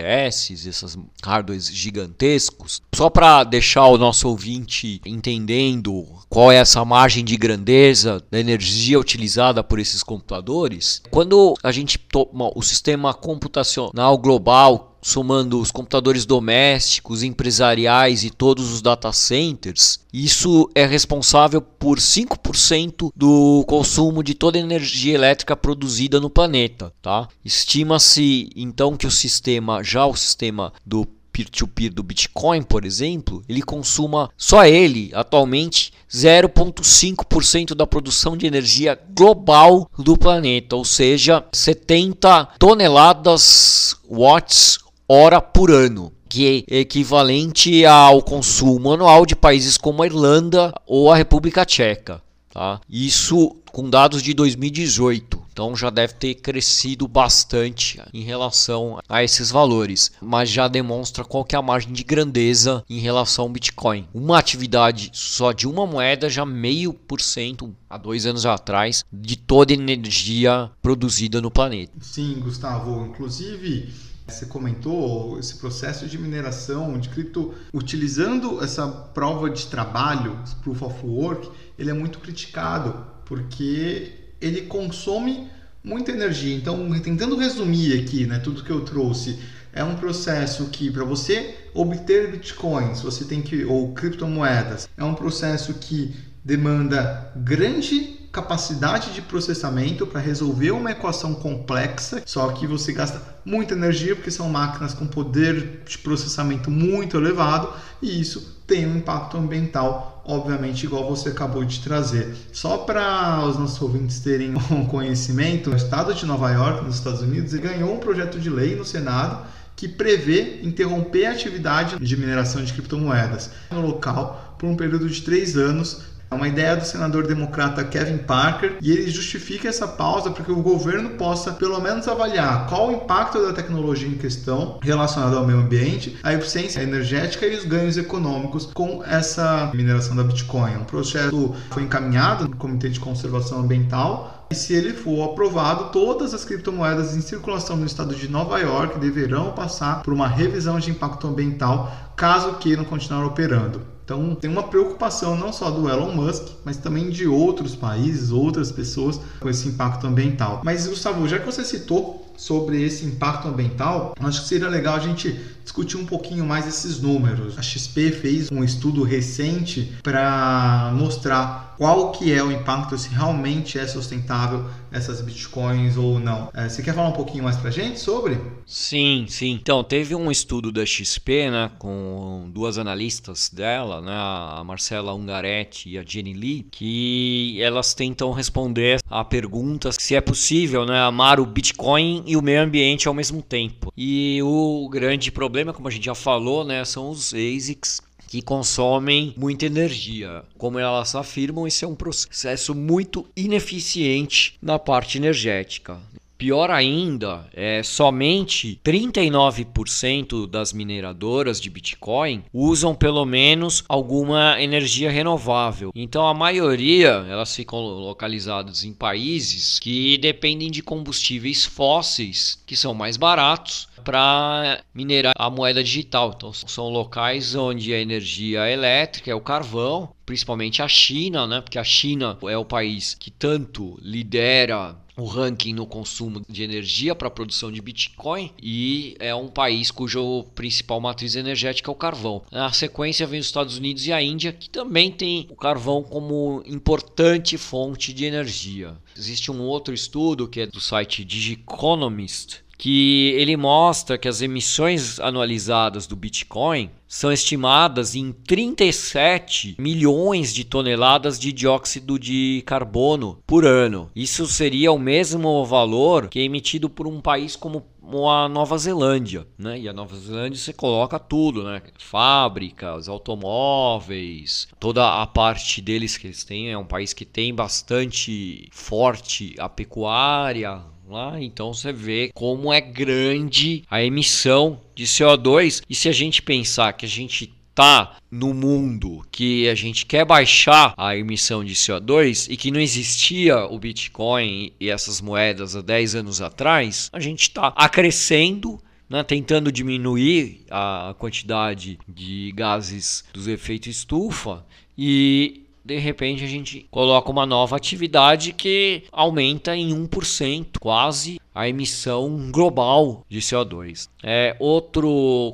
esses 0.65 0.97
hardwares 1.23 1.73
gigantescos, 1.73 2.81
só 2.93 3.09
para 3.09 3.43
deixar 3.43 3.87
o 3.87 3.97
nosso 3.97 4.29
ouvinte 4.29 5.01
entendendo 5.05 6.05
qual 6.29 6.51
é 6.51 6.57
essa 6.57 6.85
margem 6.85 7.23
de 7.23 7.35
grandeza 7.35 8.23
da 8.29 8.39
energia 8.39 8.99
utilizada 8.99 9.63
por 9.63 9.79
esses 9.79 10.03
computadores, 10.03 11.01
quando 11.09 11.55
a 11.63 11.71
gente 11.71 11.97
toma 11.97 12.51
o 12.55 12.61
sistema 12.61 13.13
computacional 13.13 14.17
global 14.17 14.92
somando 15.03 15.59
os 15.59 15.69
computadores 15.69 16.25
domésticos, 16.25 17.21
empresariais 17.21 18.23
e 18.23 18.29
todos 18.29 18.71
os 18.71 18.81
data 18.81 19.11
centers, 19.11 19.99
isso 20.11 20.69
é 20.73 20.85
responsável 20.85 21.61
por 21.61 21.97
5% 21.99 23.11
do 23.15 23.63
consumo 23.67 24.23
de 24.23 24.33
toda 24.33 24.57
a 24.57 24.61
energia 24.61 25.13
elétrica 25.13 25.55
produzida 25.55 26.19
no 26.19 26.29
planeta, 26.29 26.93
tá? 27.01 27.27
Estima-se 27.43 28.49
então 28.55 28.95
que 28.95 29.05
o 29.05 29.11
sistema, 29.11 29.83
já 29.83 30.05
o 30.05 30.15
sistema 30.15 30.71
do 30.85 31.05
peer-to-peer 31.33 31.89
-peer 31.89 31.93
do 31.93 32.03
Bitcoin, 32.03 32.61
por 32.61 32.85
exemplo, 32.85 33.43
ele 33.49 33.63
consuma 33.63 34.29
só 34.37 34.63
ele 34.65 35.09
atualmente 35.13 35.91
0,5% 36.09 37.73
da 37.73 37.87
produção 37.87 38.37
de 38.37 38.45
energia 38.45 38.97
global 39.09 39.89
do 39.97 40.15
planeta, 40.15 40.75
ou 40.75 40.85
seja, 40.85 41.43
70 41.51 42.45
toneladas 42.59 43.95
watts 44.07 44.77
hora 45.13 45.39
por 45.39 45.69
ano, 45.69 46.11
que 46.27 46.65
é 46.67 46.79
equivalente 46.79 47.85
ao 47.85 48.23
consumo 48.23 48.91
anual 48.91 49.25
de 49.25 49.35
países 49.35 49.77
como 49.77 50.01
a 50.01 50.07
Irlanda 50.07 50.73
ou 50.87 51.11
a 51.11 51.15
República 51.15 51.63
Tcheca. 51.63 52.19
Tá? 52.49 52.81
Isso 52.89 53.55
com 53.71 53.87
dados 53.87 54.23
de 54.23 54.33
2018. 54.33 55.43
Então 55.51 55.75
já 55.75 55.91
deve 55.91 56.13
ter 56.13 56.33
crescido 56.33 57.07
bastante 57.07 58.01
em 58.11 58.23
relação 58.23 58.97
a 59.07 59.23
esses 59.23 59.51
valores, 59.51 60.11
mas 60.19 60.49
já 60.49 60.67
demonstra 60.67 61.23
qual 61.23 61.45
que 61.45 61.55
é 61.55 61.59
a 61.59 61.61
margem 61.61 61.93
de 61.93 62.03
grandeza 62.03 62.83
em 62.89 62.97
relação 62.97 63.45
ao 63.45 63.51
Bitcoin. 63.51 64.07
Uma 64.11 64.39
atividade 64.39 65.11
só 65.13 65.51
de 65.51 65.67
uma 65.67 65.85
moeda 65.85 66.27
já 66.27 66.43
meio 66.43 66.91
por 66.91 67.21
cento 67.21 67.75
há 67.87 67.99
dois 67.99 68.25
anos 68.25 68.47
atrás 68.47 69.05
de 69.13 69.35
toda 69.35 69.71
a 69.71 69.75
energia 69.75 70.71
produzida 70.81 71.39
no 71.39 71.51
planeta. 71.51 71.93
Sim, 72.01 72.39
Gustavo. 72.39 73.05
Inclusive 73.05 73.93
você 74.27 74.45
comentou 74.45 75.37
esse 75.39 75.55
processo 75.55 76.07
de 76.07 76.17
mineração 76.17 76.97
de 76.97 77.09
cripto 77.09 77.53
utilizando 77.73 78.63
essa 78.63 78.87
prova 78.87 79.49
de 79.49 79.67
trabalho, 79.67 80.39
proof 80.63 80.81
of 80.81 81.05
work, 81.05 81.49
ele 81.77 81.89
é 81.89 81.93
muito 81.93 82.19
criticado 82.19 83.05
porque 83.25 84.11
ele 84.39 84.61
consome 84.61 85.47
muita 85.83 86.11
energia. 86.11 86.55
Então, 86.55 86.89
tentando 87.01 87.35
resumir 87.35 87.99
aqui, 87.99 88.25
né, 88.25 88.39
tudo 88.39 88.63
que 88.63 88.71
eu 88.71 88.81
trouxe, 88.81 89.39
é 89.73 89.83
um 89.83 89.95
processo 89.95 90.65
que 90.67 90.89
para 90.91 91.03
você 91.03 91.55
obter 91.73 92.31
bitcoins, 92.31 93.01
você 93.01 93.25
tem 93.25 93.41
que 93.41 93.65
ou 93.65 93.93
criptomoedas, 93.93 94.87
é 94.95 95.03
um 95.03 95.15
processo 95.15 95.73
que 95.73 96.15
demanda 96.43 97.31
grande 97.35 98.22
capacidade 98.33 99.13
de 99.13 99.21
processamento 99.21 100.07
para 100.07 100.19
resolver 100.19 100.71
uma 100.71 100.89
equação 100.89 101.35
complexa, 101.35 102.23
só 102.25 102.51
que 102.51 102.65
você 102.65 102.91
gasta 102.91 103.21
muita 103.45 103.75
energia 103.75 104.15
porque 104.15 104.31
são 104.31 104.49
máquinas 104.49 104.95
com 104.95 105.05
poder 105.05 105.83
de 105.87 105.99
processamento 105.99 106.71
muito 106.71 107.15
elevado 107.15 107.71
e 108.01 108.19
isso 108.19 108.63
tem 108.65 108.87
um 108.87 108.97
impacto 108.97 109.37
ambiental, 109.37 110.23
obviamente, 110.25 110.83
igual 110.83 111.07
você 111.07 111.29
acabou 111.29 111.63
de 111.63 111.79
trazer. 111.81 112.35
Só 112.51 112.79
para 112.79 113.45
os 113.45 113.59
nossos 113.59 113.79
ouvintes 113.79 114.19
terem 114.19 114.55
um 114.71 114.85
conhecimento, 114.87 115.69
o 115.69 115.75
estado 115.75 116.11
de 116.11 116.25
Nova 116.25 116.49
York, 116.49 116.83
nos 116.83 116.95
Estados 116.95 117.21
Unidos, 117.21 117.53
ganhou 117.53 117.93
um 117.93 117.99
projeto 117.99 118.39
de 118.39 118.49
lei 118.49 118.75
no 118.75 118.83
Senado 118.83 119.45
que 119.75 119.87
prevê 119.87 120.61
interromper 120.63 121.27
a 121.27 121.31
atividade 121.31 121.99
de 121.99 122.17
mineração 122.17 122.63
de 122.63 122.73
criptomoedas 122.73 123.51
no 123.69 123.81
local 123.81 124.55
por 124.57 124.69
um 124.69 124.75
período 124.75 125.09
de 125.09 125.21
três 125.21 125.57
anos 125.57 126.12
é 126.33 126.35
uma 126.35 126.47
ideia 126.47 126.75
do 126.75 126.83
senador 126.83 127.27
democrata 127.27 127.83
Kevin 127.83 128.17
Parker 128.17 128.77
e 128.81 128.91
ele 128.91 129.09
justifica 129.09 129.69
essa 129.69 129.87
pausa 129.87 130.31
para 130.31 130.43
que 130.43 130.51
o 130.51 130.61
governo 130.61 131.11
possa 131.11 131.51
pelo 131.51 131.79
menos 131.79 132.07
avaliar 132.07 132.67
qual 132.67 132.89
o 132.89 132.91
impacto 132.91 133.39
da 133.45 133.53
tecnologia 133.53 134.07
em 134.07 134.17
questão 134.17 134.79
relacionada 134.81 135.35
ao 135.35 135.45
meio 135.45 135.59
ambiente, 135.59 136.17
a 136.23 136.33
eficiência 136.33 136.81
energética 136.81 137.45
e 137.45 137.55
os 137.55 137.65
ganhos 137.65 137.97
econômicos 137.97 138.65
com 138.73 139.03
essa 139.05 139.69
mineração 139.73 140.15
da 140.15 140.23
Bitcoin. 140.23 140.75
Um 140.77 140.85
projeto 140.85 141.55
foi 141.69 141.83
encaminhado 141.83 142.47
no 142.47 142.55
Comitê 142.55 142.89
de 142.89 142.99
Conservação 142.99 143.59
Ambiental 143.59 144.47
e 144.49 144.55
se 144.55 144.73
ele 144.73 144.93
for 144.93 145.31
aprovado, 145.31 145.85
todas 145.91 146.33
as 146.33 146.43
criptomoedas 146.43 147.15
em 147.15 147.21
circulação 147.21 147.75
no 147.75 147.85
estado 147.85 148.15
de 148.15 148.27
Nova 148.27 148.59
York 148.59 148.99
deverão 148.99 149.51
passar 149.51 150.01
por 150.03 150.13
uma 150.13 150.27
revisão 150.27 150.79
de 150.79 150.91
impacto 150.91 151.27
ambiental 151.27 151.91
caso 152.15 152.53
queiram 152.57 152.83
continuar 152.83 153.25
operando. 153.25 153.92
Então 154.03 154.35
tem 154.35 154.49
uma 154.49 154.63
preocupação 154.63 155.37
não 155.37 155.53
só 155.53 155.71
do 155.71 155.89
Elon 155.89 156.11
Musk, 156.11 156.47
mas 156.65 156.77
também 156.77 157.09
de 157.09 157.25
outros 157.25 157.75
países, 157.75 158.31
outras 158.31 158.71
pessoas 158.71 159.19
com 159.39 159.49
esse 159.49 159.67
impacto 159.67 160.05
ambiental. 160.05 160.61
Mas 160.63 160.87
Gustavo, 160.87 161.27
já 161.27 161.39
que 161.39 161.45
você 161.45 161.63
citou 161.63 162.23
sobre 162.35 162.83
esse 162.83 163.05
impacto 163.05 163.47
ambiental, 163.47 164.13
acho 164.19 164.41
que 164.41 164.47
seria 164.47 164.67
legal 164.67 164.95
a 164.95 164.99
gente 164.99 165.39
discutir 165.63 165.97
um 165.97 166.05
pouquinho 166.05 166.45
mais 166.45 166.67
esses 166.67 166.99
números. 166.99 167.57
A 167.57 167.61
XP 167.61 168.11
fez 168.11 168.51
um 168.51 168.63
estudo 168.63 169.03
recente 169.03 169.93
para 170.03 170.91
mostrar 170.93 171.62
qual 171.77 172.11
que 172.11 172.33
é 172.33 172.43
o 172.43 172.51
impacto, 172.51 172.97
se 172.97 173.09
realmente 173.09 173.77
é 173.77 173.87
sustentável 173.87 174.65
essas 174.91 175.21
bitcoins 175.21 175.97
ou 175.97 176.19
não. 176.19 176.49
É, 176.53 176.69
você 176.69 176.83
quer 176.83 176.93
falar 176.93 177.09
um 177.09 177.13
pouquinho 177.13 177.43
mais 177.43 177.57
para 177.57 177.69
a 177.69 177.71
gente 177.71 177.99
sobre? 177.99 178.39
Sim, 178.65 179.25
sim. 179.27 179.51
Então, 179.51 179.83
teve 179.83 180.13
um 180.15 180.29
estudo 180.29 180.71
da 180.71 180.85
XP, 180.85 181.49
né, 181.49 181.71
com 181.79 182.49
duas 182.53 182.77
analistas 182.77 183.49
dela, 183.49 184.01
né, 184.01 184.13
a 184.13 184.63
Marcela 184.63 185.13
Ungaretti 185.13 185.89
e 185.89 185.97
a 185.97 186.03
Jenny 186.05 186.33
Lee, 186.33 186.67
que 186.71 187.61
elas 187.61 187.93
tentam 187.93 188.31
responder 188.31 188.99
a 189.09 189.23
perguntas 189.23 189.97
se 189.99 190.15
é 190.15 190.21
possível, 190.21 190.85
né, 190.85 190.99
amar 191.01 191.39
o 191.39 191.45
Bitcoin 191.45 192.23
e 192.25 192.37
o 192.37 192.41
meio 192.41 192.61
ambiente 192.61 193.07
ao 193.07 193.13
mesmo 193.13 193.41
tempo. 193.41 193.91
E 193.97 194.39
o 194.43 194.87
grande 194.89 195.31
problema, 195.31 195.73
como 195.73 195.87
a 195.87 195.91
gente 195.91 196.05
já 196.05 196.15
falou, 196.15 196.63
né, 196.63 196.85
são 196.85 197.09
os 197.09 197.33
ASICs 197.33 197.99
que 198.33 198.41
consomem 198.41 199.31
muita 199.37 199.67
energia. 199.67 200.43
Como 200.57 200.79
elas 200.79 201.13
afirmam, 201.13 201.67
esse 201.67 201.85
é 201.85 201.87
um 201.87 201.93
processo 201.93 202.73
muito 202.73 203.27
ineficiente 203.37 204.57
na 204.59 204.79
parte 204.79 205.19
energética. 205.19 205.99
Pior 206.43 206.69
ainda, 206.71 207.47
é 207.53 207.81
somente 207.83 208.77
39% 208.83 210.45
das 210.45 210.73
mineradoras 210.73 211.61
de 211.61 211.69
Bitcoin 211.69 212.43
usam 212.51 212.93
pelo 212.93 213.23
menos 213.23 213.81
alguma 213.87 214.61
energia 214.61 215.09
renovável. 215.09 215.93
Então 215.95 216.27
a 216.27 216.33
maioria 216.33 217.25
elas 217.29 217.55
ficam 217.55 217.79
localizadas 217.79 218.83
em 218.83 218.91
países 218.91 219.79
que 219.79 220.17
dependem 220.17 220.69
de 220.69 220.83
combustíveis 220.83 221.63
fósseis 221.63 222.61
que 222.65 222.75
são 222.75 222.93
mais 222.93 223.15
baratos 223.15 223.87
para 224.03 224.81
minerar 224.93 225.33
a 225.37 225.49
moeda 225.49 225.81
digital. 225.81 226.33
Então 226.35 226.51
são 226.51 226.89
locais 226.89 227.55
onde 227.55 227.93
a 227.93 228.01
energia 228.01 228.69
elétrica 228.69 229.31
é 229.31 229.35
o 229.35 229.39
carvão, 229.39 230.09
principalmente 230.25 230.81
a 230.81 230.89
China, 230.89 231.47
né? 231.47 231.61
Porque 231.61 231.79
a 231.79 231.83
China 231.85 232.37
é 232.43 232.57
o 232.57 232.65
país 232.65 233.13
que 233.13 233.31
tanto 233.31 233.97
lidera 234.01 235.01
o 235.15 235.25
ranking 235.25 235.73
no 235.73 235.85
consumo 235.85 236.43
de 236.49 236.63
energia 236.63 237.13
para 237.13 237.27
a 237.27 237.31
produção 237.31 237.71
de 237.71 237.81
Bitcoin 237.81 238.51
e 238.61 239.15
é 239.19 239.33
um 239.33 239.47
país 239.47 239.91
cujo 239.91 240.43
principal 240.55 240.99
matriz 240.99 241.35
energética 241.35 241.89
é 241.89 241.93
o 241.93 241.95
carvão. 241.95 242.41
Na 242.51 242.71
sequência 242.71 243.27
vem 243.27 243.39
os 243.39 243.45
Estados 243.45 243.77
Unidos 243.77 244.07
e 244.07 244.13
a 244.13 244.21
Índia, 244.21 244.51
que 244.51 244.69
também 244.69 245.11
tem 245.11 245.47
o 245.49 245.55
carvão 245.55 246.01
como 246.01 246.63
importante 246.65 247.57
fonte 247.57 248.13
de 248.13 248.25
energia. 248.25 248.97
Existe 249.15 249.51
um 249.51 249.61
outro 249.61 249.93
estudo 249.93 250.47
que 250.47 250.61
é 250.61 250.65
do 250.65 250.81
site 250.81 251.23
Digiconomist, 251.23 252.62
que 252.83 253.29
ele 253.37 253.55
mostra 253.55 254.17
que 254.17 254.27
as 254.27 254.41
emissões 254.41 255.17
anualizadas 255.17 256.05
do 256.05 256.17
Bitcoin 256.17 256.89
são 257.07 257.31
estimadas 257.31 258.13
em 258.13 258.33
37 258.33 259.77
milhões 259.79 260.53
de 260.53 260.65
toneladas 260.65 261.39
de 261.39 261.53
dióxido 261.53 262.19
de 262.19 262.61
carbono 262.65 263.41
por 263.47 263.63
ano. 263.65 264.11
Isso 264.13 264.45
seria 264.47 264.91
o 264.91 264.99
mesmo 264.99 265.63
valor 265.63 266.27
que 266.27 266.39
é 266.39 266.43
emitido 266.43 266.89
por 266.89 267.07
um 267.07 267.21
país 267.21 267.55
como 267.55 267.85
a 268.29 268.49
Nova 268.49 268.77
Zelândia, 268.77 269.47
né? 269.57 269.79
E 269.79 269.87
a 269.87 269.93
Nova 269.93 270.17
Zelândia 270.17 270.59
você 270.59 270.73
coloca 270.73 271.17
tudo, 271.17 271.63
né? 271.63 271.81
Fábricas, 271.97 273.07
automóveis, 273.07 274.67
toda 274.77 275.21
a 275.21 275.25
parte 275.25 275.81
deles 275.81 276.17
que 276.17 276.27
eles 276.27 276.43
têm 276.43 276.69
é 276.69 276.77
um 276.77 276.83
país 276.83 277.13
que 277.13 277.23
tem 277.23 277.55
bastante 277.55 278.67
forte 278.73 279.55
a 279.57 279.69
pecuária, 279.69 280.81
lá, 281.13 281.39
então 281.39 281.73
você 281.73 281.93
vê 281.93 282.31
como 282.33 282.73
é 282.73 282.81
grande 282.81 283.83
a 283.89 284.03
emissão 284.03 284.81
de 284.95 285.05
CO2. 285.05 285.83
E 285.87 285.95
se 285.95 286.09
a 286.09 286.11
gente 286.11 286.41
pensar 286.41 286.93
que 286.93 287.05
a 287.05 287.09
gente 287.09 287.53
tá 287.75 288.17
no 288.29 288.53
mundo 288.53 289.25
que 289.31 289.67
a 289.67 289.73
gente 289.73 290.05
quer 290.05 290.23
baixar 290.25 290.93
a 290.95 291.17
emissão 291.17 291.63
de 291.63 291.73
CO2 291.73 292.47
e 292.49 292.55
que 292.55 292.69
não 292.69 292.79
existia 292.79 293.65
o 293.65 293.79
Bitcoin 293.79 294.71
e 294.79 294.89
essas 294.89 295.19
moedas 295.19 295.75
há 295.75 295.81
10 295.81 296.15
anos 296.15 296.41
atrás, 296.41 297.09
a 297.11 297.19
gente 297.19 297.43
está 297.43 297.73
acrescendo 297.75 298.79
né, 299.09 299.23
tentando 299.23 299.71
diminuir 299.71 300.61
a 300.69 301.15
quantidade 301.17 301.99
de 302.07 302.51
gases 302.55 303.23
dos 303.33 303.47
efeitos 303.47 303.95
estufa 303.95 304.65
e 304.97 305.62
de 305.83 305.97
repente 305.97 306.43
a 306.43 306.47
gente 306.47 306.87
coloca 306.89 307.29
uma 307.29 307.45
nova 307.45 307.75
atividade 307.75 308.53
que 308.53 309.03
aumenta 309.11 309.75
em 309.75 309.89
1% 310.07 310.77
quase 310.79 311.39
a 311.53 311.67
emissão 311.67 312.49
global 312.51 313.25
de 313.29 313.39
CO2. 313.39 314.09
É 314.23 314.55
outra 314.59 315.03